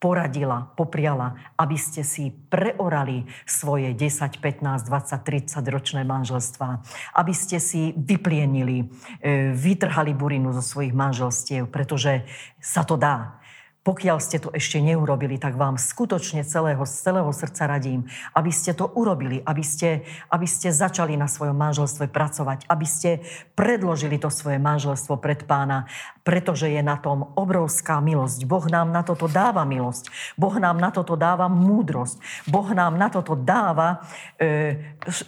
[0.00, 6.80] poradila, popriala, aby ste si preorali svoje 10, 15, 20, 30 ročné manželstva,
[7.20, 8.88] aby ste si vyplienili,
[9.20, 12.24] e, vytrhali burinu zo svojich manželstiev, pretože
[12.56, 13.39] sa to dá.
[13.80, 18.04] Pokiaľ ste to ešte neurobili, tak vám skutočne celého, z celého srdca radím,
[18.36, 23.24] aby ste to urobili, aby ste, aby ste začali na svojom manželstve pracovať, aby ste
[23.56, 25.88] predložili to svoje manželstvo pred pána,
[26.20, 28.44] pretože je na tom obrovská milosť.
[28.44, 30.36] Boh nám na toto dáva milosť.
[30.36, 32.20] Boh nám na toto dáva múdrosť.
[32.52, 34.04] Boh nám na toto dáva
[34.36, 34.76] e,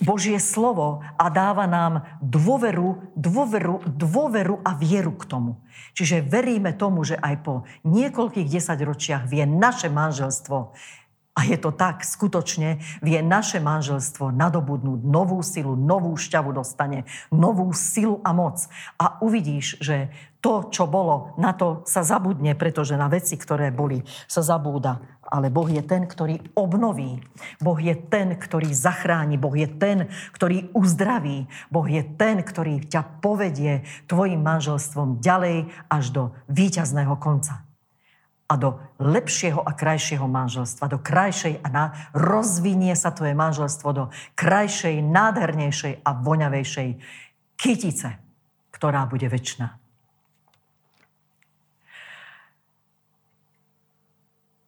[0.04, 5.56] Božie slovo a dáva nám dôveru, dôveru, dôveru a vieru k tomu.
[5.92, 10.72] Čiže veríme tomu, že aj po niekoľkých desaťročiach vie naše manželstvo
[11.32, 17.72] a je to tak, skutočne vie naše manželstvo nadobudnúť novú silu, novú šťavu dostane, novú
[17.72, 18.68] silu a moc.
[19.00, 20.12] A uvidíš, že
[20.44, 25.00] to, čo bolo, na to sa zabudne, pretože na veci, ktoré boli, sa zabúda.
[25.24, 27.24] Ale Boh je ten, ktorý obnoví.
[27.64, 29.40] Boh je ten, ktorý zachráni.
[29.40, 31.48] Boh je ten, ktorý uzdraví.
[31.72, 37.71] Boh je ten, ktorý ťa povedie tvojim manželstvom ďalej až do víťazného konca
[38.52, 44.04] a do lepšieho a krajšieho manželstva, do krajšej a na, rozvinie sa tvoje manželstvo do
[44.36, 46.88] krajšej, nádhernejšej a voňavejšej
[47.56, 48.20] kytice,
[48.76, 49.80] ktorá bude väčšina.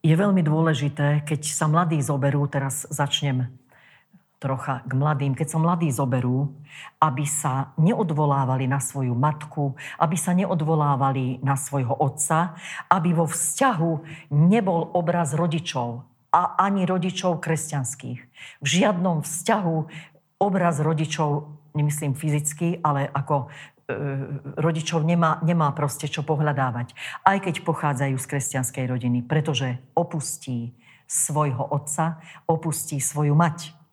[0.05, 3.49] Je veľmi dôležité, keď sa mladí zoberú, teraz začnem
[4.45, 6.53] trocha k mladým, keď sa mladí zoberú,
[7.01, 12.53] aby sa neodvolávali na svoju matku, aby sa neodvolávali na svojho otca,
[12.93, 13.93] aby vo vzťahu
[14.29, 18.21] nebol obraz rodičov a ani rodičov kresťanských.
[18.61, 19.77] V žiadnom vzťahu
[20.45, 23.97] obraz rodičov, nemyslím fyzicky, ale ako e,
[24.61, 26.93] rodičov nemá, nemá proste čo pohľadávať.
[27.25, 30.75] Aj keď pochádzajú z kresťanskej rodiny, pretože opustí
[31.07, 32.19] svojho otca,
[32.51, 33.84] opustí svoju mať.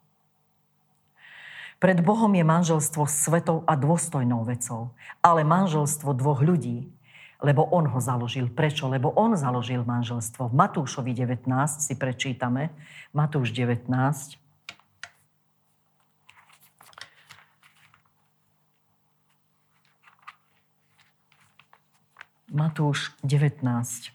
[1.82, 6.86] Pred Bohom je manželstvo svetou a dôstojnou vecou, ale manželstvo dvoch ľudí,
[7.42, 8.46] lebo on ho založil.
[8.46, 8.86] Prečo?
[8.86, 10.46] Lebo on založil manželstvo.
[10.46, 11.42] V Matúšovi 19
[11.82, 12.70] si prečítame.
[13.10, 13.90] Matúš 19.
[22.54, 24.14] Matúš 19.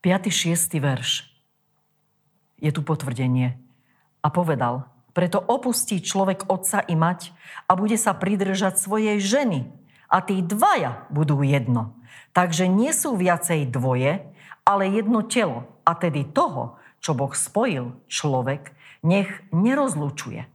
[0.00, 0.32] 5.
[0.32, 0.80] 6.
[0.80, 1.27] verš
[2.58, 3.58] je tu potvrdenie.
[4.22, 7.34] A povedal, preto opustí človek otca i mať
[7.66, 9.66] a bude sa pridržať svojej ženy.
[10.06, 11.98] A tí dvaja budú jedno.
[12.32, 14.22] Takže nie sú viacej dvoje,
[14.62, 15.66] ale jedno telo.
[15.82, 20.46] A tedy toho, čo Boh spojil, človek, nech nerozlučuje.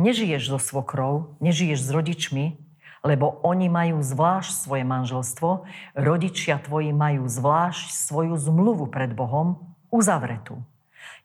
[0.00, 2.46] Nežiješ so svokrou, nežiješ s rodičmi,
[3.04, 10.58] lebo oni majú zvlášť svoje manželstvo, rodičia tvoji majú zvlášť svoju zmluvu pred Bohom uzavretú.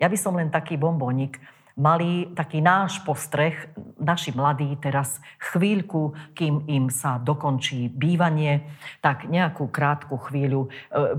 [0.01, 1.39] Ja by som len taký bombónik,
[1.75, 3.67] mali taký náš postreh,
[3.99, 5.19] naši mladí teraz
[5.51, 8.63] chvíľku, kým im sa dokončí bývanie,
[9.03, 10.69] tak nejakú krátku chvíľu e,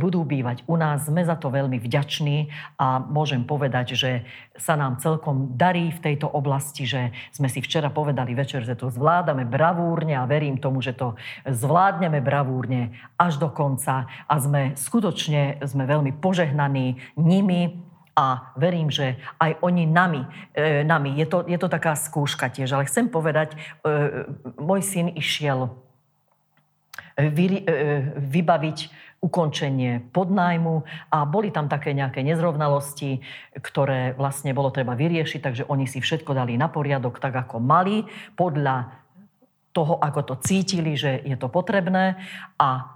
[0.01, 1.05] budú bývať u nás.
[1.05, 2.49] Sme za to veľmi vďační
[2.81, 4.11] a môžem povedať, že
[4.57, 8.89] sa nám celkom darí v tejto oblasti, že sme si včera povedali večer, že to
[8.89, 15.61] zvládame bravúrne a verím tomu, že to zvládneme bravúrne až do konca a sme skutočne
[15.69, 20.25] sme veľmi požehnaní nimi, a verím, že aj oni nami,
[20.57, 21.13] e, nami.
[21.21, 23.57] Je, to, je to taká skúška tiež, ale chcem povedať, e,
[24.57, 25.69] môj syn išiel
[27.21, 27.63] e, vy, e,
[28.17, 28.79] vybaviť
[29.21, 33.21] ukončenie podnájmu a boli tam také nejaké nezrovnalosti,
[33.61, 38.09] ktoré vlastne bolo treba vyriešiť, takže oni si všetko dali na poriadok tak, ako mali,
[38.33, 38.93] podľa
[39.77, 42.17] toho, ako to cítili, že je to potrebné
[42.57, 42.96] a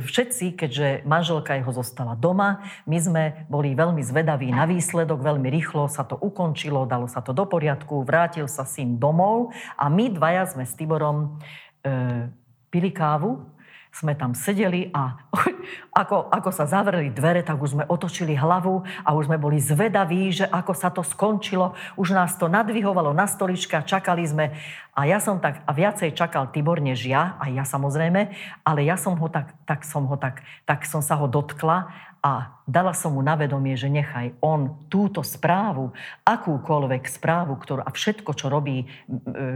[0.00, 5.86] všetci, keďže manželka jeho zostala doma, my sme boli veľmi zvedaví na výsledok, veľmi rýchlo
[5.92, 10.48] sa to ukončilo, dalo sa to do poriadku, vrátil sa syn domov a my dvaja
[10.48, 11.36] sme s Tiborom
[11.84, 12.28] e,
[12.72, 13.44] pili kávu
[13.92, 15.20] sme tam sedeli a
[16.02, 20.32] ako, ako sa zavreli dvere, tak už sme otočili hlavu a už sme boli zvedaví,
[20.32, 21.76] že ako sa to skončilo.
[22.00, 24.56] Už nás to nadvihovalo na stolička, čakali sme.
[24.96, 28.32] A ja som tak, a viacej čakal Tibor než ja, aj ja samozrejme,
[28.64, 32.62] ale ja som ho tak, tak som ho tak, tak som sa ho dotkla a
[32.70, 35.90] dala som mu na vedomie, že nechaj on túto správu,
[36.22, 38.86] akúkoľvek správu, ktorú, a všetko, čo robí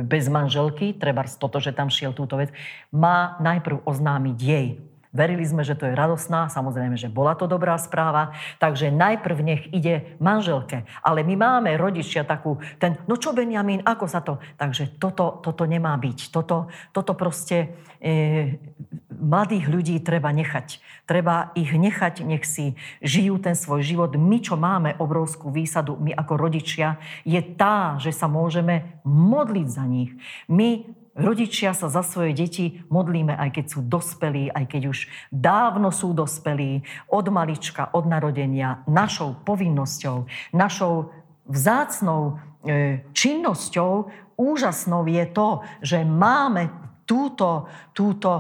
[0.02, 2.50] bez manželky, treba toto, že tam šiel túto vec,
[2.90, 4.82] má najprv oznámiť jej.
[5.16, 9.62] Verili sme, že to je radosná, samozrejme, že bola to dobrá správa, takže najprv nech
[9.72, 10.84] ide manželke.
[11.00, 14.36] Ale my máme rodičia takú, ten, no čo Benjamín, ako sa to...
[14.60, 16.28] Takže toto, toto nemá byť.
[16.28, 18.60] Toto, toto proste e,
[19.08, 20.84] mladých ľudí treba nechať.
[21.08, 24.12] Treba ich nechať, nech si žijú ten svoj život.
[24.20, 29.84] My, čo máme obrovskú výsadu, my ako rodičia, je tá, že sa môžeme modliť za
[29.88, 30.12] nich.
[30.46, 30.84] My
[31.16, 34.98] rodičia sa za svoje deti modlíme, aj keď sú dospelí, aj keď už
[35.32, 41.10] dávno sú dospelí, od malička, od narodenia, našou povinnosťou, našou
[41.48, 45.48] vzácnou e, činnosťou, úžasnou je to,
[45.80, 46.68] že máme
[47.08, 48.32] túto, túto,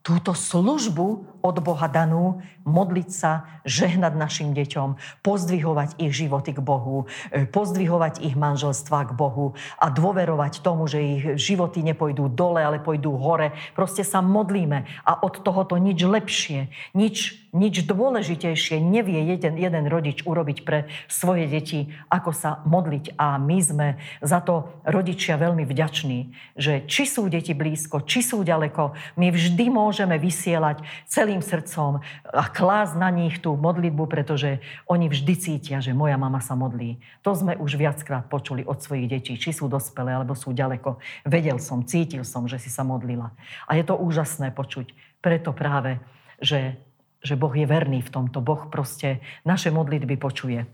[0.00, 7.10] túto službu od Boha danú, modliť sa, žehnať našim deťom, pozdvihovať ich životy k Bohu,
[7.30, 12.78] e, pozdvihovať ich manželstva k Bohu a dôverovať tomu, že ich životy nepôjdu dole, ale
[12.78, 13.54] pôjdu hore.
[13.74, 20.22] Proste sa modlíme a od tohoto nič lepšie, nič, nič dôležitejšie nevie jeden, jeden rodič
[20.24, 23.18] urobiť pre svoje deti, ako sa modliť.
[23.18, 23.88] A my sme
[24.22, 29.66] za to rodičia veľmi vďační, že či sú deti blízko, či sú ďaleko, my vždy
[29.68, 35.80] môžeme vysielať celý celým srdcom a klásť na nich tú modlitbu, pretože oni vždy cítia,
[35.80, 37.00] že moja mama sa modlí.
[37.24, 41.00] To sme už viackrát počuli od svojich detí, či sú dospelé, alebo sú ďaleko.
[41.24, 43.32] Vedel som, cítil som, že si sa modlila.
[43.64, 44.92] A je to úžasné počuť.
[45.24, 45.96] Preto práve,
[46.36, 46.76] že,
[47.24, 48.44] že Boh je verný v tomto.
[48.44, 50.68] Boh proste naše modlitby počuje.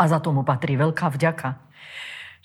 [0.00, 1.60] A za tomu patrí veľká vďaka.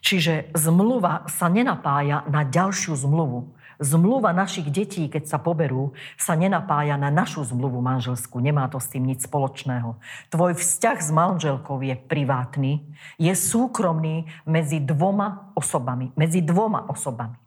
[0.03, 3.60] Čiže zmluva sa nenapája na ďalšiu zmluvu.
[3.81, 8.37] Zmluva našich detí, keď sa poberú, sa nenapája na našu zmluvu manželskú.
[8.37, 9.97] Nemá to s tým nič spoločného.
[10.29, 12.85] Tvoj vzťah s manželkou je privátny,
[13.17, 16.13] je súkromný medzi dvoma osobami.
[16.13, 17.41] Medzi dvoma osobami.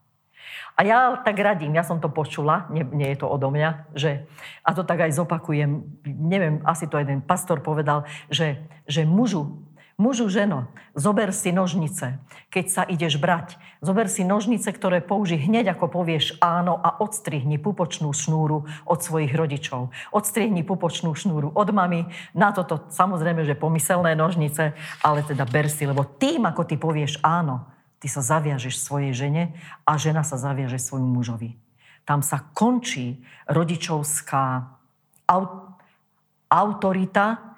[0.75, 4.27] A ja tak radím, ja som to počula, nie, nie je to odo mňa, že,
[4.67, 8.59] a to tak aj zopakujem, neviem, asi to jeden pastor povedal, že,
[8.91, 9.63] že mužu
[9.95, 10.67] Mužu, ženo,
[10.99, 12.19] zober si nožnice,
[12.51, 13.55] keď sa ideš brať.
[13.79, 19.31] Zober si nožnice, ktoré použij hneď, ako povieš áno a odstrihni pupočnú šnúru od svojich
[19.31, 19.95] rodičov.
[20.11, 22.11] Odstrihni pupočnú šnúru od mamy.
[22.35, 27.23] Na toto samozrejme, že pomyselné nožnice, ale teda ber si, lebo tým, ako ty povieš
[27.23, 27.63] áno,
[28.03, 29.55] ty sa zaviažeš svojej žene
[29.87, 31.55] a žena sa zaviaže svojmu mužovi.
[32.03, 34.75] Tam sa končí rodičovská
[36.51, 37.54] autorita,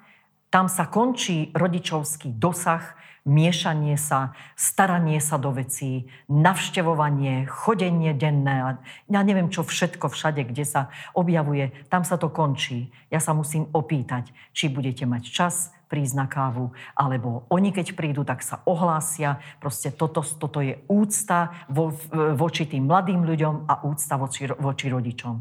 [0.57, 2.96] tam sa končí rodičovský dosah,
[3.27, 8.79] miešanie sa, staranie sa do vecí, navštevovanie, chodenie denné.
[9.11, 12.89] Ja neviem, čo všetko všade, kde sa objavuje, tam sa to končí.
[13.11, 18.27] Ja sa musím opýtať, či budete mať čas, prísť na kávu, alebo oni keď prídu,
[18.27, 19.39] tak sa ohlásia.
[19.63, 21.95] Proste toto, toto je úcta vo,
[22.35, 25.35] voči tým mladým ľuďom a úcta voči, voči rodičom.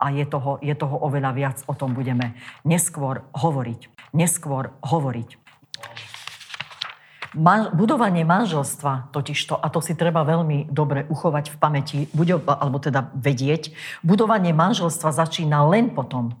[0.00, 2.32] A je toho, je toho oveľa viac, o tom budeme
[2.64, 4.12] neskôr hovoriť.
[4.16, 5.36] Neskôr hovoriť.
[7.30, 12.82] Man, budovanie manželstva totižto, a to si treba veľmi dobre uchovať v pamäti, bude, alebo
[12.82, 13.70] teda vedieť,
[14.02, 16.34] budovanie manželstva začína len potom,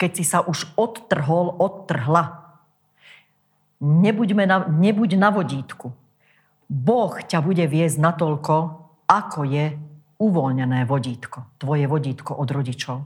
[0.00, 2.44] keď si sa už odtrhol, odtrhla
[3.84, 5.92] Nebuďme na, nebuď na vodítku.
[6.64, 8.54] Boh ťa bude viesť natoľko,
[9.04, 9.76] ako je
[10.16, 11.44] uvoľnené vodítko.
[11.60, 13.04] Tvoje vodítko od rodičov.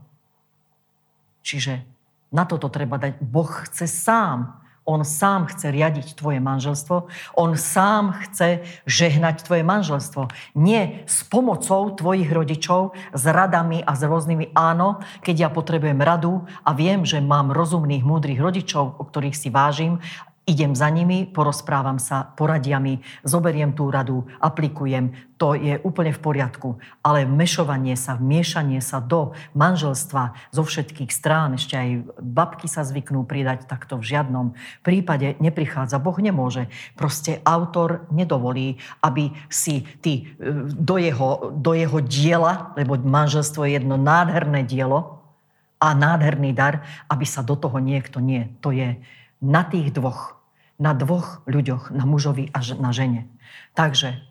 [1.42, 1.82] Čiže
[2.30, 3.18] na toto treba dať.
[3.18, 4.62] Boh chce sám.
[4.89, 7.12] On sám chce riadiť tvoje manželstvo.
[7.36, 10.32] On sám chce žehnať tvoje manželstvo.
[10.57, 16.49] Nie s pomocou tvojich rodičov, s radami a s rôznymi áno, keď ja potrebujem radu
[16.64, 20.01] a viem, že mám rozumných, múdrych rodičov, o ktorých si vážim
[20.49, 26.24] idem za nimi, porozprávam sa, poradia mi, zoberiem tú radu, aplikujem, to je úplne v
[26.24, 26.80] poriadku.
[27.05, 31.88] Ale mešovanie sa, miešanie sa do manželstva zo všetkých strán, ešte aj
[32.18, 36.01] babky sa zvyknú pridať, tak to v žiadnom prípade neprichádza.
[36.01, 36.72] Boh nemôže.
[36.96, 43.78] Proste autor nedovolí, aby si ty e, do jeho, do jeho diela, lebo manželstvo je
[43.78, 45.20] jedno nádherné dielo
[45.78, 48.51] a nádherný dar, aby sa do toho niekto nie.
[48.64, 48.99] To je
[49.38, 50.38] na tých dvoch
[50.79, 53.26] na dvoch ľuďoch, na mužovi a na žene.
[53.74, 54.22] Takže,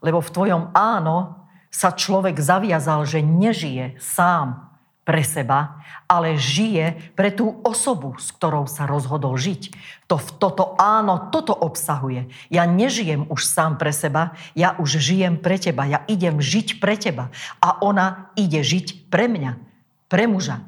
[0.00, 1.38] lebo v tvojom áno
[1.68, 4.68] sa človek zaviazal, že nežije sám
[5.08, 9.72] pre seba, ale žije pre tú osobu, s ktorou sa rozhodol žiť.
[10.04, 12.28] To, toto áno, toto obsahuje.
[12.52, 17.00] Ja nežijem už sám pre seba, ja už žijem pre teba, ja idem žiť pre
[17.00, 17.32] teba.
[17.56, 19.56] A ona ide žiť pre mňa,
[20.12, 20.60] pre muža.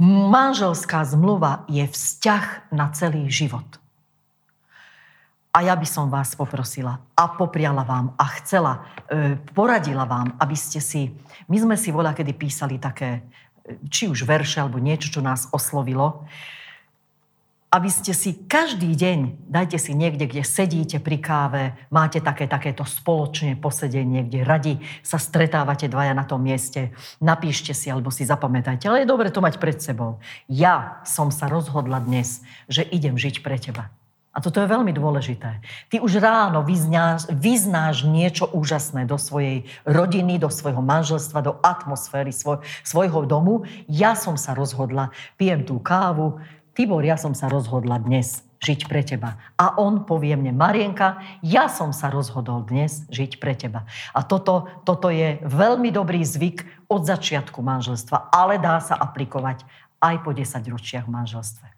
[0.00, 3.66] Manželská zmluva je vzťah na celý život.
[5.52, 10.56] A ja by som vás poprosila a popriala vám a chcela, e, poradila vám, aby
[10.56, 11.12] ste si,
[11.44, 13.20] my sme si voľa kedy písali také,
[13.60, 16.24] e, či už verše alebo niečo, čo nás oslovilo,
[17.72, 22.84] aby ste si každý deň, dajte si niekde, kde sedíte pri káve, máte také, takéto
[22.84, 28.92] spoločné posedenie, kde radi sa stretávate dvaja na tom mieste, napíšte si alebo si zapamätajte.
[28.92, 30.20] Ale je dobre to mať pred sebou.
[30.52, 33.88] Ja som sa rozhodla dnes, že idem žiť pre teba.
[34.32, 35.60] A toto je veľmi dôležité.
[35.92, 42.32] Ty už ráno vyznáš, vyznáš niečo úžasné do svojej rodiny, do svojho manželstva, do atmosféry
[42.32, 43.68] svoj, svojho domu.
[43.92, 46.40] Ja som sa rozhodla, pijem tú kávu.
[46.72, 49.36] Tibor, ja som sa rozhodla dnes žiť pre teba.
[49.58, 53.84] A on povie mne, Marienka, ja som sa rozhodol dnes žiť pre teba.
[54.14, 59.66] A toto, toto je veľmi dobrý zvyk od začiatku manželstva, ale dá sa aplikovať
[59.98, 61.71] aj po 10 ročiach manželstve.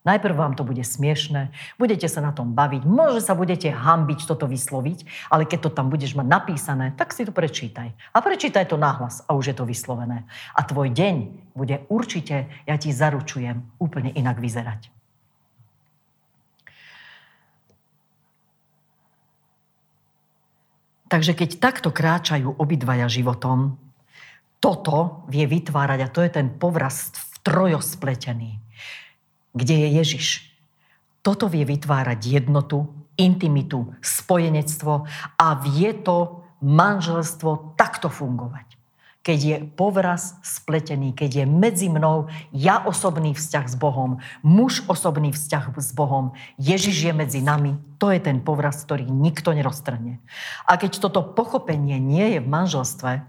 [0.00, 4.48] Najprv vám to bude smiešné, budete sa na tom baviť, možno sa budete hambiť toto
[4.48, 7.92] vysloviť, ale keď to tam budeš mať napísané, tak si to prečítaj.
[7.92, 10.24] A prečítaj to nahlas a už je to vyslovené.
[10.56, 11.16] A tvoj deň
[11.52, 14.88] bude určite, ja ti zaručujem, úplne inak vyzerať.
[21.12, 23.76] Takže keď takto kráčajú obidvaja životom,
[24.64, 28.69] toto vie vytvárať, a to je ten povraz v trojospletený
[29.54, 30.26] kde je Ježiš.
[31.20, 32.88] Toto vie vytvárať jednotu,
[33.20, 35.04] intimitu, spojenectvo
[35.36, 38.80] a vie to manželstvo takto fungovať.
[39.20, 45.28] Keď je povraz spletený, keď je medzi mnou ja osobný vzťah s Bohom, muž osobný
[45.28, 50.24] vzťah s Bohom, Ježiš je medzi nami, to je ten povraz, ktorý nikto neroztrhne.
[50.64, 53.20] A keď toto pochopenie nie je v manželstve,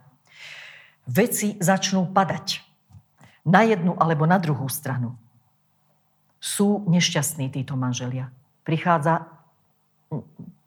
[1.11, 2.63] veci začnú padať
[3.43, 5.19] na jednu alebo na druhú stranu
[6.41, 8.33] sú nešťastní títo manželia.
[8.65, 9.29] Prichádza,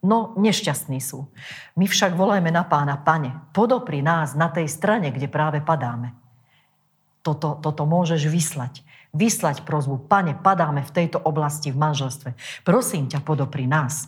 [0.06, 1.26] no nešťastní sú.
[1.74, 6.14] My však volajme na pána, pane, podopri nás na tej strane, kde práve padáme.
[7.26, 8.86] Toto, toto môžeš vyslať.
[9.10, 12.38] Vyslať prozbu, pane, padáme v tejto oblasti v manželstve.
[12.62, 14.06] Prosím ťa, podopri nás.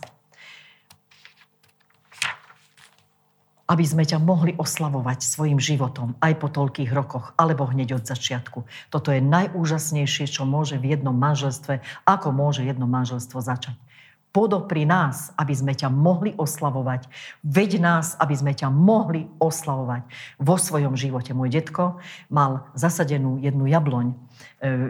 [3.67, 8.63] Aby sme ťa mohli oslavovať svojim životom aj po toľkých rokoch, alebo hneď od začiatku.
[8.87, 13.75] Toto je najúžasnejšie, čo môže v jednom manželstve, ako môže jedno manželstvo začať
[14.37, 17.09] podopri nás, aby sme ťa mohli oslavovať.
[17.41, 20.05] Veď nás, aby sme ťa mohli oslavovať
[20.37, 21.33] vo svojom živote.
[21.33, 21.97] Môj detko
[22.29, 24.13] mal zasadenú jednu jabloň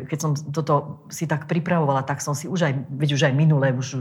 [0.08, 3.76] keď som toto si tak pripravovala, tak som si už aj, veď už aj minulé,
[3.76, 4.00] už,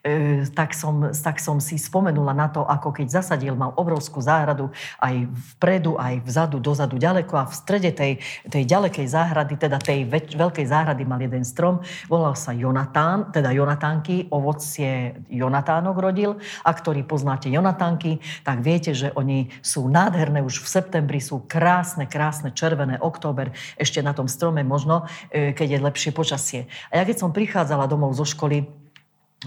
[0.00, 4.72] e, tak, som, tak som si spomenula na to, ako keď zasadil, mal obrovskú záhradu
[5.04, 8.12] aj vpredu, aj vzadu, dozadu, ďaleko a v strede tej,
[8.48, 13.52] tej ďalekej záhrady, teda tej väč, veľkej záhrady mal jeden strom, volal sa Jonatán, teda
[13.52, 16.40] Jonatánky, ovocie Jonatánok rodil.
[16.64, 22.08] A ktorý poznáte Jonatánky, tak viete, že oni sú nádherné, už v septembri sú krásne,
[22.08, 26.66] krásne, červené, október, ešte na tom strome možno e, keď je lepšie počasie.
[26.90, 28.66] A ja keď som prichádzala domov zo školy,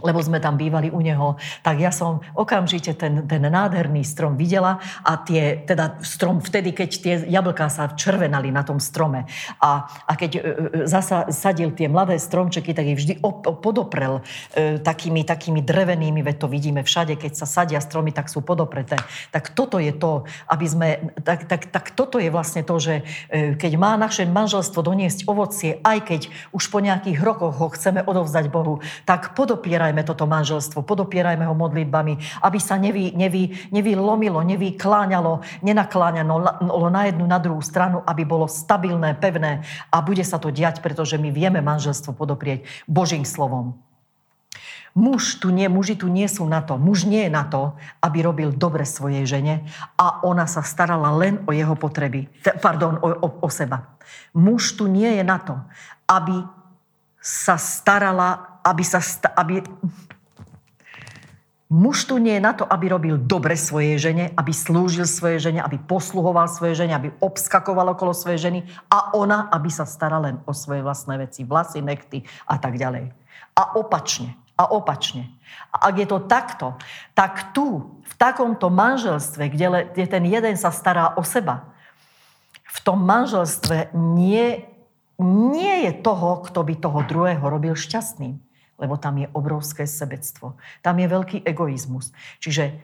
[0.01, 4.79] lebo sme tam bývali u neho, tak ja som okamžite ten, ten nádherný strom videla
[5.03, 9.25] a tie, teda strom vtedy, keď tie jablká sa červenali na tom strome
[9.61, 10.43] a, a keď e, e,
[10.89, 14.21] zasa sadil tie mladé stromčeky, tak ich vždy op, podoprel
[14.53, 18.97] e, takými, takými drevenými, veď to vidíme všade, keď sa sadia stromy, tak sú podopreté.
[19.31, 20.87] Tak toto je to, aby sme,
[21.21, 25.79] tak, tak, tak toto je vlastne to, že e, keď má naše manželstvo doniesť ovocie,
[25.83, 26.21] aj keď
[26.53, 31.55] už po nejakých rokoch ho chceme odovzdať Bohu, tak podopieraj podopierajme toto manželstvo, podopierajme ho
[31.55, 36.35] modlitbami, aby sa nevy, nevy, nevylomilo, nevykláňalo, nenakláňalo
[36.91, 41.15] na jednu, na druhú stranu, aby bolo stabilné, pevné a bude sa to diať, pretože
[41.15, 43.79] my vieme manželstvo podoprieť Božím slovom.
[44.91, 46.75] Muž tu nie, muži tu nie sú na to.
[46.75, 49.63] Muž nie je na to, aby robil dobre svojej žene
[49.95, 52.27] a ona sa starala len o jeho potreby.
[52.59, 53.95] Pardon, o, o, o seba.
[54.35, 55.55] Muž tu nie je na to,
[56.09, 56.43] aby
[57.21, 58.99] sa starala aby sa...
[58.99, 59.63] Sta- aby...
[61.67, 65.59] Muž tu nie je na to, aby robil dobre svojej žene, aby slúžil svojej žene,
[65.59, 70.39] aby posluhoval svojej žene, aby obskakoval okolo svojej ženy a ona, aby sa starala len
[70.47, 73.11] o svoje vlastné veci, vlasy, nekty a tak ďalej.
[73.51, 74.39] A opačne.
[74.55, 75.27] A opačne.
[75.75, 76.79] A ak je to takto,
[77.11, 81.67] tak tu, v takomto manželstve, kde, le, kde ten jeden sa stará o seba,
[82.63, 84.63] v tom manželstve nie,
[85.19, 88.46] nie je toho, kto by toho druhého robil šťastným
[88.77, 90.55] lebo tam je obrovské sebectvo.
[90.85, 92.13] Tam je veľký egoizmus.
[92.37, 92.77] Čiže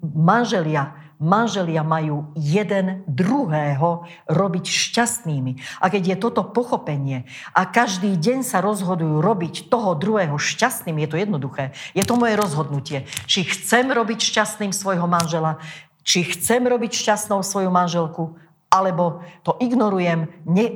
[0.00, 5.60] manželia, manželia majú jeden druhého robiť šťastnými.
[5.84, 11.08] A keď je toto pochopenie a každý deň sa rozhodujú robiť toho druhého šťastným, je
[11.12, 11.76] to jednoduché.
[11.92, 13.04] Je to moje rozhodnutie.
[13.28, 15.60] Či chcem robiť šťastným svojho manžela,
[16.02, 18.34] či chcem robiť šťastnou svoju manželku,
[18.72, 20.66] alebo to ignorujem, ne,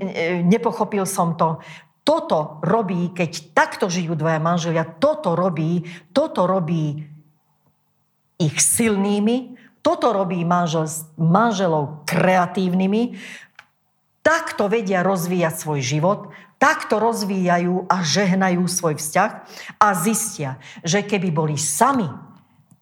[0.45, 1.65] nepochopil som to,
[2.07, 5.83] toto robí, keď takto žijú dvaja manželia, toto robí,
[6.15, 7.03] toto robí
[8.39, 10.87] ich silnými, toto robí manžel,
[11.19, 13.19] manželov kreatívnymi,
[14.23, 16.21] takto vedia rozvíjať svoj život,
[16.63, 19.31] takto rozvíjajú a žehnajú svoj vzťah
[19.83, 22.07] a zistia, že keby boli sami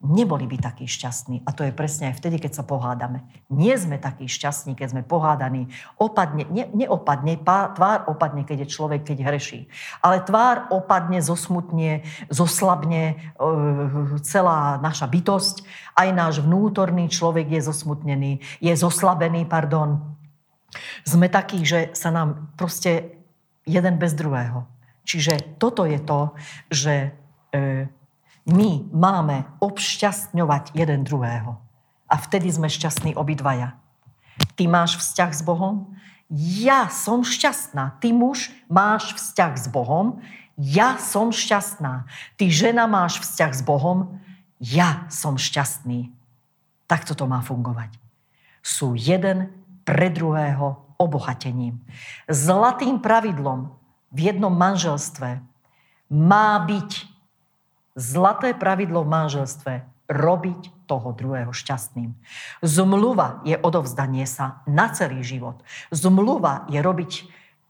[0.05, 1.41] neboli by takí šťastní.
[1.43, 3.25] A to je presne aj vtedy, keď sa pohádame.
[3.49, 5.73] Nie sme takí šťastní, keď sme pohádaní.
[5.97, 9.67] Opadne, ne, neopadne, pá, tvár opadne, keď je človek, keď hreší.
[10.05, 13.15] Ale tvár opadne, zosmutne, zoslabne e,
[14.21, 15.65] celá naša bytosť.
[15.97, 20.15] Aj náš vnútorný človek je zosmutnený, je zoslabený, pardon.
[21.01, 23.17] Sme takí, že sa nám proste
[23.65, 24.69] jeden bez druhého.
[25.05, 26.33] Čiže toto je to,
[26.69, 26.93] že
[27.53, 27.89] e,
[28.45, 31.57] my máme obšťastňovať jeden druhého.
[32.05, 33.73] A vtedy sme šťastní obidvaja.
[34.53, 35.97] Ty máš vzťah s Bohom,
[36.29, 37.97] ja som šťastná.
[37.97, 40.21] Ty muž máš vzťah s Bohom,
[40.57, 42.05] ja som šťastná.
[42.37, 44.21] Ty žena máš vzťah s Bohom,
[44.61, 46.13] ja som šťastný.
[46.85, 47.97] Takto to má fungovať.
[48.61, 49.49] Sú jeden
[49.85, 51.81] pre druhého obohatením.
[52.29, 53.73] Zlatým pravidlom
[54.13, 55.41] v jednom manželstve
[56.13, 57.14] má byť
[57.95, 59.73] Zlaté pravidlo v manželstve
[60.11, 62.13] robiť toho druhého šťastným.
[62.61, 65.63] Zmluva je odovzdanie sa na celý život.
[65.89, 67.11] Zmluva je robiť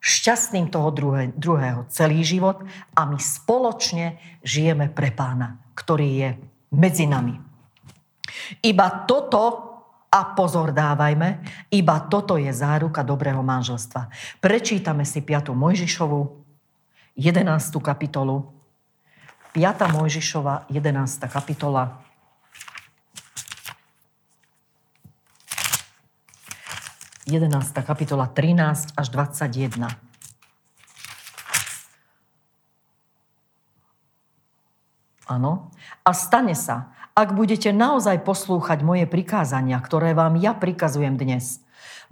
[0.01, 2.61] šťastným toho druhé, druhého celý život
[2.93, 6.29] a my spoločne žijeme pre pána, ktorý je
[6.73, 7.37] medzi nami.
[8.61, 9.73] Iba toto
[10.09, 11.43] a pozor dávajme,
[11.75, 14.07] iba toto je záruka dobrého manželstva.
[14.39, 15.51] Prečítame si 5.
[15.51, 16.19] Mojžišovu,
[17.19, 17.45] 11.
[17.83, 18.54] kapitolu,
[19.55, 19.87] 5.
[19.87, 21.31] Mojžišova, 11.
[21.31, 22.03] kapitola.
[27.23, 29.95] Jedenácta kapitola 13 až 21.
[35.31, 35.71] Áno.
[36.03, 41.63] A stane sa, ak budete naozaj poslúchať moje prikázania, ktoré vám ja prikazujem dnes,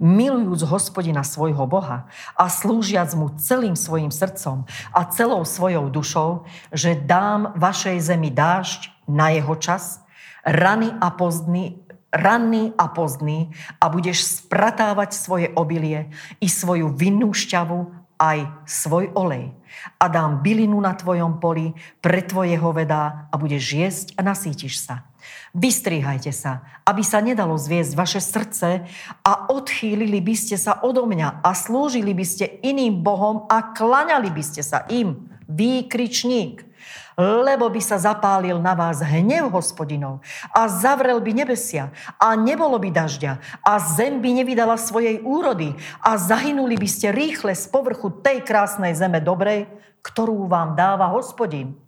[0.04, 2.04] milujúc hospodina svojho Boha
[2.36, 8.92] a slúžiac mu celým svojim srdcom a celou svojou dušou, že dám vašej zemi dážď
[9.08, 10.04] na jeho čas,
[10.44, 11.80] rany a pozdny,
[12.12, 13.48] ranný a pozdný
[13.80, 19.50] a budeš spratávať svoje obilie i svoju vinnú šťavu aj svoj olej
[19.98, 25.10] a dám bylinu na tvojom poli pre tvojeho vedá a budeš jesť a nasítiš sa.
[25.54, 28.82] Vystrihajte sa, aby sa nedalo zviesť vaše srdce
[29.22, 34.30] a odchýlili by ste sa odo mňa a slúžili by ste iným Bohom a klaňali
[34.34, 35.30] by ste sa im.
[35.44, 36.74] Výkričník
[37.18, 40.18] lebo by sa zapálil na vás hnev hospodinov
[40.50, 46.18] a zavrel by nebesia a nebolo by dažďa a zem by nevydala svojej úrody a
[46.18, 49.70] zahynuli by ste rýchle z povrchu tej krásnej zeme dobrej,
[50.02, 51.78] ktorú vám dáva hospodin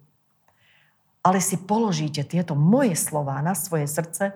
[1.26, 4.30] ale si položíte tieto moje slova na svoje srdce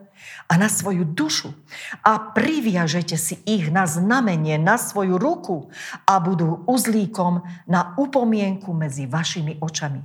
[0.50, 1.54] a na svoju dušu
[2.02, 5.70] a priviažete si ich na znamenie na svoju ruku
[6.02, 10.02] a budú uzlíkom na upomienku medzi vašimi očami.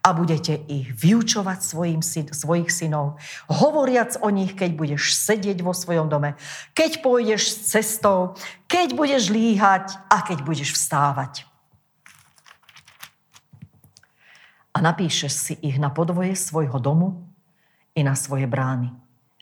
[0.00, 2.00] A budete ich vyučovať svojim,
[2.32, 6.40] svojich synov, hovoriac o nich, keď budeš sedieť vo svojom dome,
[6.72, 11.49] keď pôjdeš cestou, keď budeš líhať a keď budeš vstávať
[14.70, 17.26] a napíšeš si ich na podvoje svojho domu
[17.94, 18.94] i na svoje brány,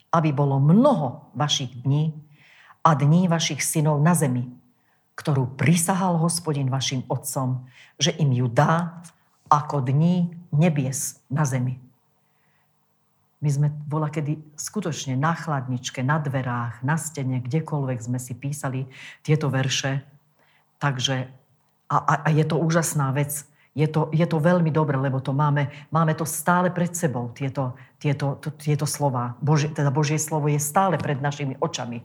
[0.08, 2.16] aby bolo mnoho vašich dní
[2.80, 4.48] a dní vašich synov na zemi,
[5.18, 7.68] ktorú prisahal hospodin vašim otcom,
[8.00, 9.04] že im ju dá
[9.52, 11.76] ako dní nebies na zemi.
[13.38, 18.90] My sme bola kedy skutočne na chladničke, na dverách, na stene, kdekoľvek sme si písali
[19.22, 20.02] tieto verše.
[20.82, 21.30] Takže
[21.86, 23.46] a, a, a je to úžasná vec,
[23.78, 27.78] je to, je to veľmi dobre, lebo to máme, máme to stále pred sebou, tieto,
[28.02, 29.38] tieto, to, tieto slova.
[29.38, 32.02] Božie, teda Božie slovo je stále pred našimi očami.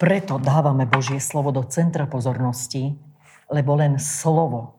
[0.00, 2.96] Preto dávame Božie slovo do centra pozornosti,
[3.52, 4.72] lebo len slovo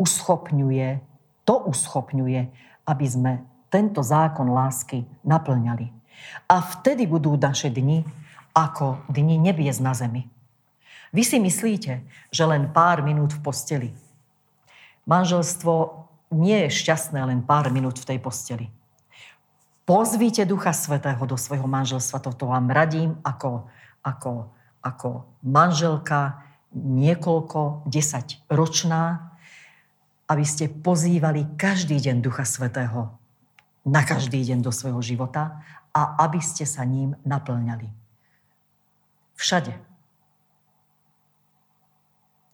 [0.00, 1.04] uschopňuje,
[1.44, 2.40] to uschopňuje,
[2.88, 5.92] aby sme tento zákon lásky naplňali.
[6.48, 8.08] A vtedy budú naše dni
[8.58, 10.26] ako dni nebies na zemi.
[11.14, 12.02] Vy si myslíte,
[12.34, 13.90] že len pár minút v posteli.
[15.06, 16.04] Manželstvo
[16.34, 18.66] nie je šťastné len pár minút v tej posteli.
[19.88, 22.20] Pozvíte Ducha Svetého do svojho manželstva.
[22.20, 23.72] Toto vám radím ako,
[24.04, 24.52] ako,
[24.84, 26.44] ako manželka
[26.76, 29.32] niekoľko, desať ročná,
[30.28, 33.16] aby ste pozývali každý deň Ducha Svetého
[33.88, 35.64] na každý deň do svojho života
[35.96, 38.07] a aby ste sa ním naplňali.
[39.38, 39.70] Všade.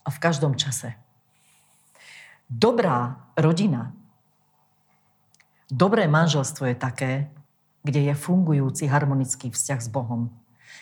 [0.04, 0.92] A v každom čase.
[2.44, 3.96] Dobrá rodina,
[5.72, 7.12] dobré manželstvo je také,
[7.80, 10.28] kde je fungujúci harmonický vzťah s Bohom.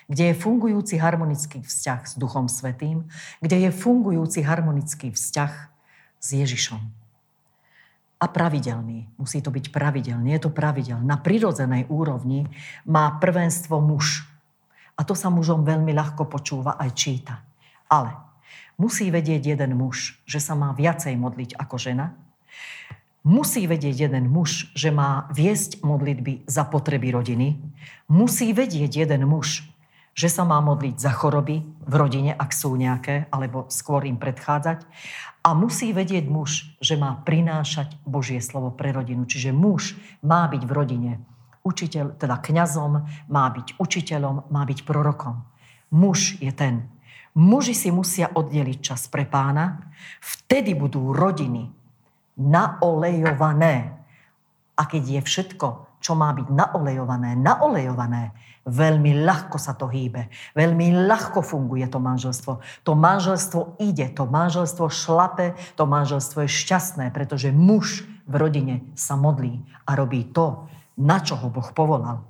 [0.08, 3.06] kde je fungujúci harmonický vzťah s Duchom Svetým,
[3.38, 5.52] kde je fungujúci harmonický vzťah
[6.18, 6.82] s Ježišom.
[8.22, 9.10] A pravidelný.
[9.18, 10.38] Musí to byť pravidelný.
[10.38, 11.02] Je to pravidel.
[11.02, 12.46] Na prirodzenej úrovni
[12.86, 14.31] má prvenstvo muž.
[14.96, 17.40] A to sa mužom veľmi ľahko počúva aj číta.
[17.88, 18.12] Ale
[18.76, 22.12] musí vedieť jeden muž, že sa má viacej modliť ako žena,
[23.22, 27.54] Musí vedieť jeden muž, že má viesť modlitby za potreby rodiny.
[28.10, 29.62] Musí vedieť jeden muž,
[30.10, 34.82] že sa má modliť za choroby v rodine, ak sú nejaké, alebo skôr im predchádzať.
[35.46, 39.22] A musí vedieť muž, že má prinášať Božie slovo pre rodinu.
[39.22, 41.12] Čiže muž má byť v rodine
[41.62, 42.92] učiteľ, teda kňazom,
[43.30, 45.42] má byť učiteľom, má byť prorokom.
[45.94, 46.86] Muž je ten.
[47.32, 49.88] Muži si musia oddeliť čas pre pána,
[50.20, 51.72] vtedy budú rodiny
[52.36, 53.96] naolejované.
[54.76, 55.66] A keď je všetko,
[56.02, 58.34] čo má byť naolejované, naolejované,
[58.66, 62.62] veľmi ľahko sa to hýbe, veľmi ľahko funguje to manželstvo.
[62.84, 69.18] To manželstvo ide, to manželstvo šlape, to manželstvo je šťastné, pretože muž v rodine sa
[69.18, 70.66] modlí a robí to,
[70.98, 72.24] na čo ho Boh povolal.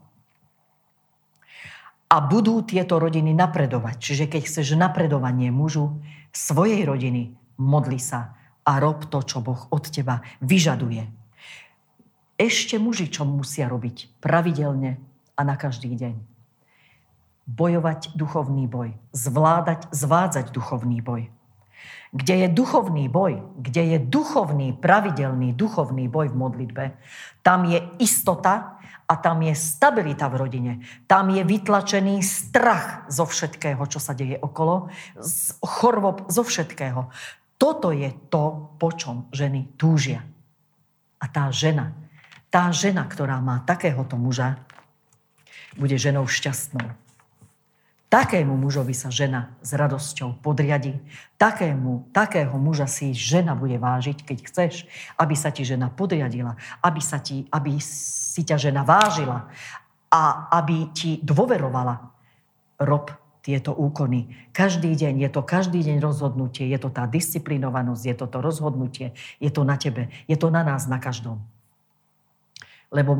[2.12, 3.96] A budú tieto rodiny napredovať.
[3.96, 9.84] Čiže keď chceš napredovanie mužu svojej rodiny, modli sa a rob to, čo Boh od
[9.88, 11.08] teba vyžaduje.
[12.36, 14.98] Ešte muži, čo musia robiť pravidelne
[15.36, 16.14] a na každý deň.
[17.48, 21.32] Bojovať duchovný boj, zvládať, zvádzať duchovný boj.
[22.12, 26.84] Kde je duchovný boj, kde je duchovný, pravidelný duchovný boj v modlitbe,
[27.40, 28.76] tam je istota
[29.08, 30.72] a tam je stabilita v rodine.
[31.04, 34.88] Tam je vytlačený strach zo všetkého, čo sa deje okolo,
[35.20, 37.12] z chorôb, zo všetkého.
[37.60, 40.24] Toto je to, po čom ženy túžia.
[41.20, 41.94] A tá žena,
[42.48, 44.60] tá žena, ktorá má takéhoto muža,
[45.76, 47.01] bude ženou šťastnou.
[48.12, 51.00] Takému mužovi sa žena s radosťou podriadi.
[51.40, 54.84] Takému, takého muža si žena bude vážiť, keď chceš,
[55.16, 59.48] aby sa ti žena podriadila, aby, sa ti, aby si ťa žena vážila
[60.12, 62.12] a aby ti dôverovala.
[62.84, 64.28] Rob tieto úkony.
[64.52, 69.16] Každý deň, je to každý deň rozhodnutie, je to tá disciplinovanosť, je to to rozhodnutie,
[69.40, 71.42] je to na tebe, je to na nás, na každom.
[72.92, 73.16] Lebo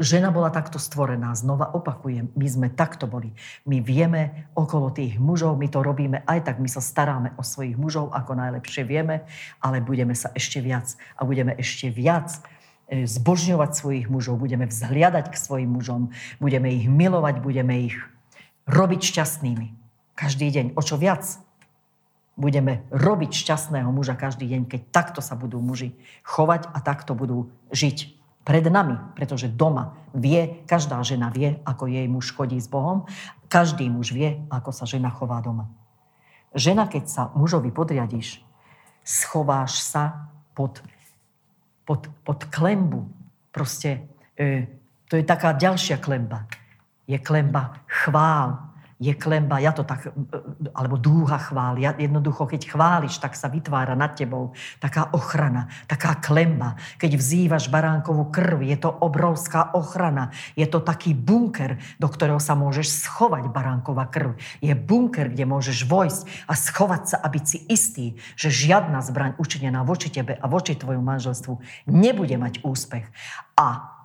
[0.00, 1.36] žena bola takto stvorená.
[1.36, 3.36] Znova opakujem, my sme takto boli.
[3.68, 7.76] My vieme okolo tých mužov, my to robíme aj tak, my sa staráme o svojich
[7.76, 9.28] mužov, ako najlepšie vieme,
[9.60, 12.32] ale budeme sa ešte viac a budeme ešte viac
[12.88, 18.00] e, zbožňovať svojich mužov, budeme vzhliadať k svojim mužom, budeme ich milovať, budeme ich
[18.64, 19.68] robiť šťastnými.
[20.16, 20.66] Každý deň.
[20.76, 21.28] O čo viac
[22.40, 25.92] budeme robiť šťastného muža každý deň, keď takto sa budú muži
[26.24, 32.06] chovať a takto budú žiť pred nami, pretože doma vie, každá žena vie, ako jej
[32.08, 33.04] muž chodí s Bohom,
[33.52, 35.68] každý muž vie, ako sa žena chová doma.
[36.56, 38.42] Žena, keď sa mužovi podriadiš,
[39.06, 40.82] schováš sa pod,
[41.86, 43.06] pod, pod klembu.
[43.54, 44.66] Proste e,
[45.06, 46.46] to je taká ďalšia klemba
[47.10, 48.69] je klemba chvál,
[49.00, 50.12] je klemba, ja to tak,
[50.76, 51.80] alebo dúha chvál.
[51.80, 56.76] Ja, jednoducho, keď chváliš, tak sa vytvára nad tebou taká ochrana, taká klemba.
[57.00, 60.28] Keď vzývaš baránkovú krv, je to obrovská ochrana.
[60.52, 64.36] Je to taký bunker, do ktorého sa môžeš schovať baránková krv.
[64.60, 69.40] Je bunker, kde môžeš vojsť a schovať sa a byť si istý, že žiadna zbraň
[69.40, 71.56] učinená voči tebe a voči tvojmu manželstvu
[71.88, 73.08] nebude mať úspech.
[73.56, 73.96] A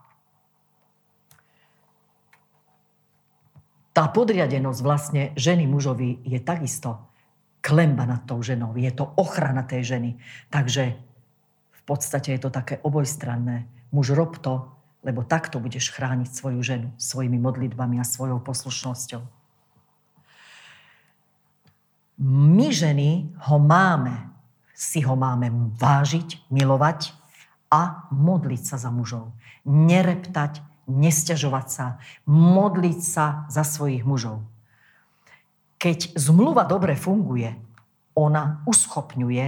[3.96, 7.00] tá podriadenosť vlastne ženy mužovi je takisto
[7.64, 8.76] klemba nad tou ženou.
[8.76, 10.12] Je to ochrana tej ženy.
[10.52, 11.00] Takže
[11.72, 13.64] v podstate je to také obojstranné.
[13.96, 14.68] Muž rob to,
[15.00, 19.24] lebo takto budeš chrániť svoju ženu svojimi modlitbami a svojou poslušnosťou.
[22.26, 24.28] My ženy ho máme,
[24.76, 25.48] si ho máme
[25.80, 27.16] vážiť, milovať
[27.72, 29.32] a modliť sa za mužov.
[29.64, 31.86] Nereptať, nesťažovať sa,
[32.30, 34.42] modliť sa za svojich mužov.
[35.82, 37.54] Keď zmluva dobre funguje,
[38.16, 39.46] ona uschopňuje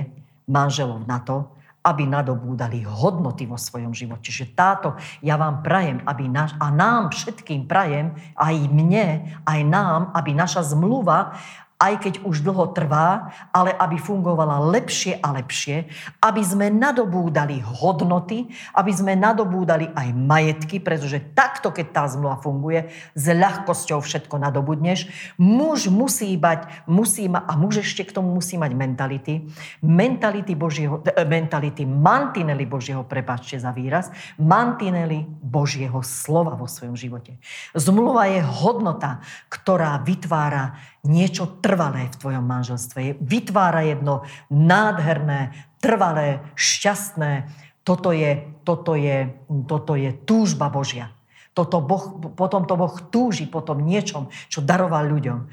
[0.51, 1.47] manželov na to,
[1.87, 4.27] aby nadobúdali hodnoty vo svojom živote.
[4.27, 10.11] Čiže táto, ja vám prajem, aby naš, a nám všetkým prajem, aj mne, aj nám,
[10.11, 11.39] aby naša zmluva
[11.77, 15.85] aj keď už dlho trvá, ale aby fungovala lepšie a lepšie,
[16.25, 22.89] aby sme nadobúdali hodnoty, aby sme nadobúdali aj majetky, pretože takto, keď tá zmluva funguje,
[23.13, 25.05] s ľahkosťou všetko nadobudneš.
[25.37, 29.45] Muž musí mať, musí ma, a muž ešte k tomu musí mať mentality,
[29.85, 34.09] mentality, Božieho, e, mentality mantinely Božieho, prepáčte za výraz,
[34.41, 37.37] mantinely Božieho slova vo svojom živote.
[37.77, 39.21] Zmluva je hodnota,
[39.53, 43.17] ktorá vytvára niečo trvalé v tvojom manželstve.
[43.17, 47.49] Vytvára jedno nádherné, trvalé, šťastné.
[47.81, 49.33] Toto je, toto je,
[49.65, 51.09] toto je túžba Božia.
[51.57, 55.49] Toto boh, potom to Boh túži po tom niečom, čo daroval ľuďom.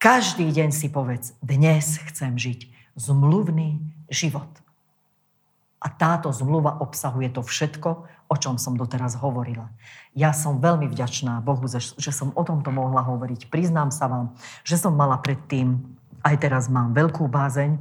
[0.00, 3.76] Každý deň si povedz, dnes chcem žiť zmluvný
[4.08, 4.63] život.
[5.84, 9.68] A táto zmluva obsahuje to všetko, o čom som doteraz hovorila.
[10.16, 13.52] Ja som veľmi vďačná Bohu, že som o tomto mohla hovoriť.
[13.52, 14.32] Priznám sa vám,
[14.64, 15.76] že som mala predtým,
[16.24, 17.76] aj teraz mám veľkú bázeň,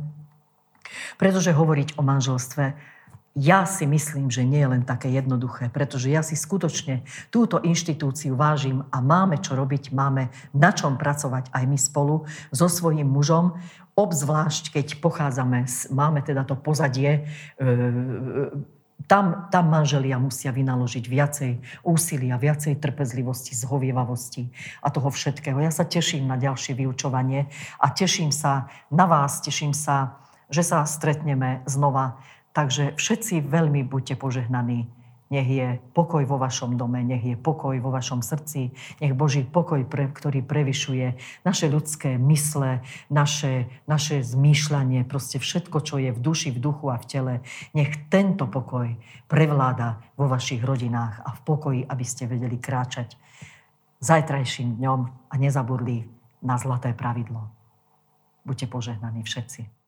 [1.16, 2.92] pretože hovoriť o manželstve
[3.34, 7.02] ja si myslím, že nie je len také jednoduché, pretože ja si skutočne
[7.34, 12.70] túto inštitúciu vážim a máme čo robiť, máme na čom pracovať aj my spolu so
[12.70, 13.58] svojím mužom,
[13.94, 17.72] obzvlášť keď pochádzame, máme teda to pozadie, e,
[19.04, 21.52] tam, tam manželia musia vynaložiť viacej
[21.84, 24.48] úsilia, viacej trpezlivosti, zhovievavosti
[24.80, 25.60] a toho všetkého.
[25.60, 27.52] Ja sa teším na ďalšie vyučovanie
[27.84, 32.24] a teším sa na vás, teším sa, že sa stretneme znova
[32.54, 34.86] Takže všetci veľmi buďte požehnaní.
[35.34, 38.70] Nech je pokoj vo vašom dome, nech je pokoj vo vašom srdci,
[39.02, 45.98] nech Boží pokoj, pre, ktorý prevyšuje naše ľudské mysle, naše, naše zmýšľanie, proste všetko, čo
[45.98, 47.36] je v duši, v duchu a v tele,
[47.74, 48.94] nech tento pokoj
[49.26, 53.18] prevláda vo vašich rodinách a v pokoji, aby ste vedeli kráčať
[54.04, 56.06] zajtrajším dňom a nezabudli
[56.44, 57.48] na zlaté pravidlo.
[58.44, 59.83] Buďte požehnaní všetci.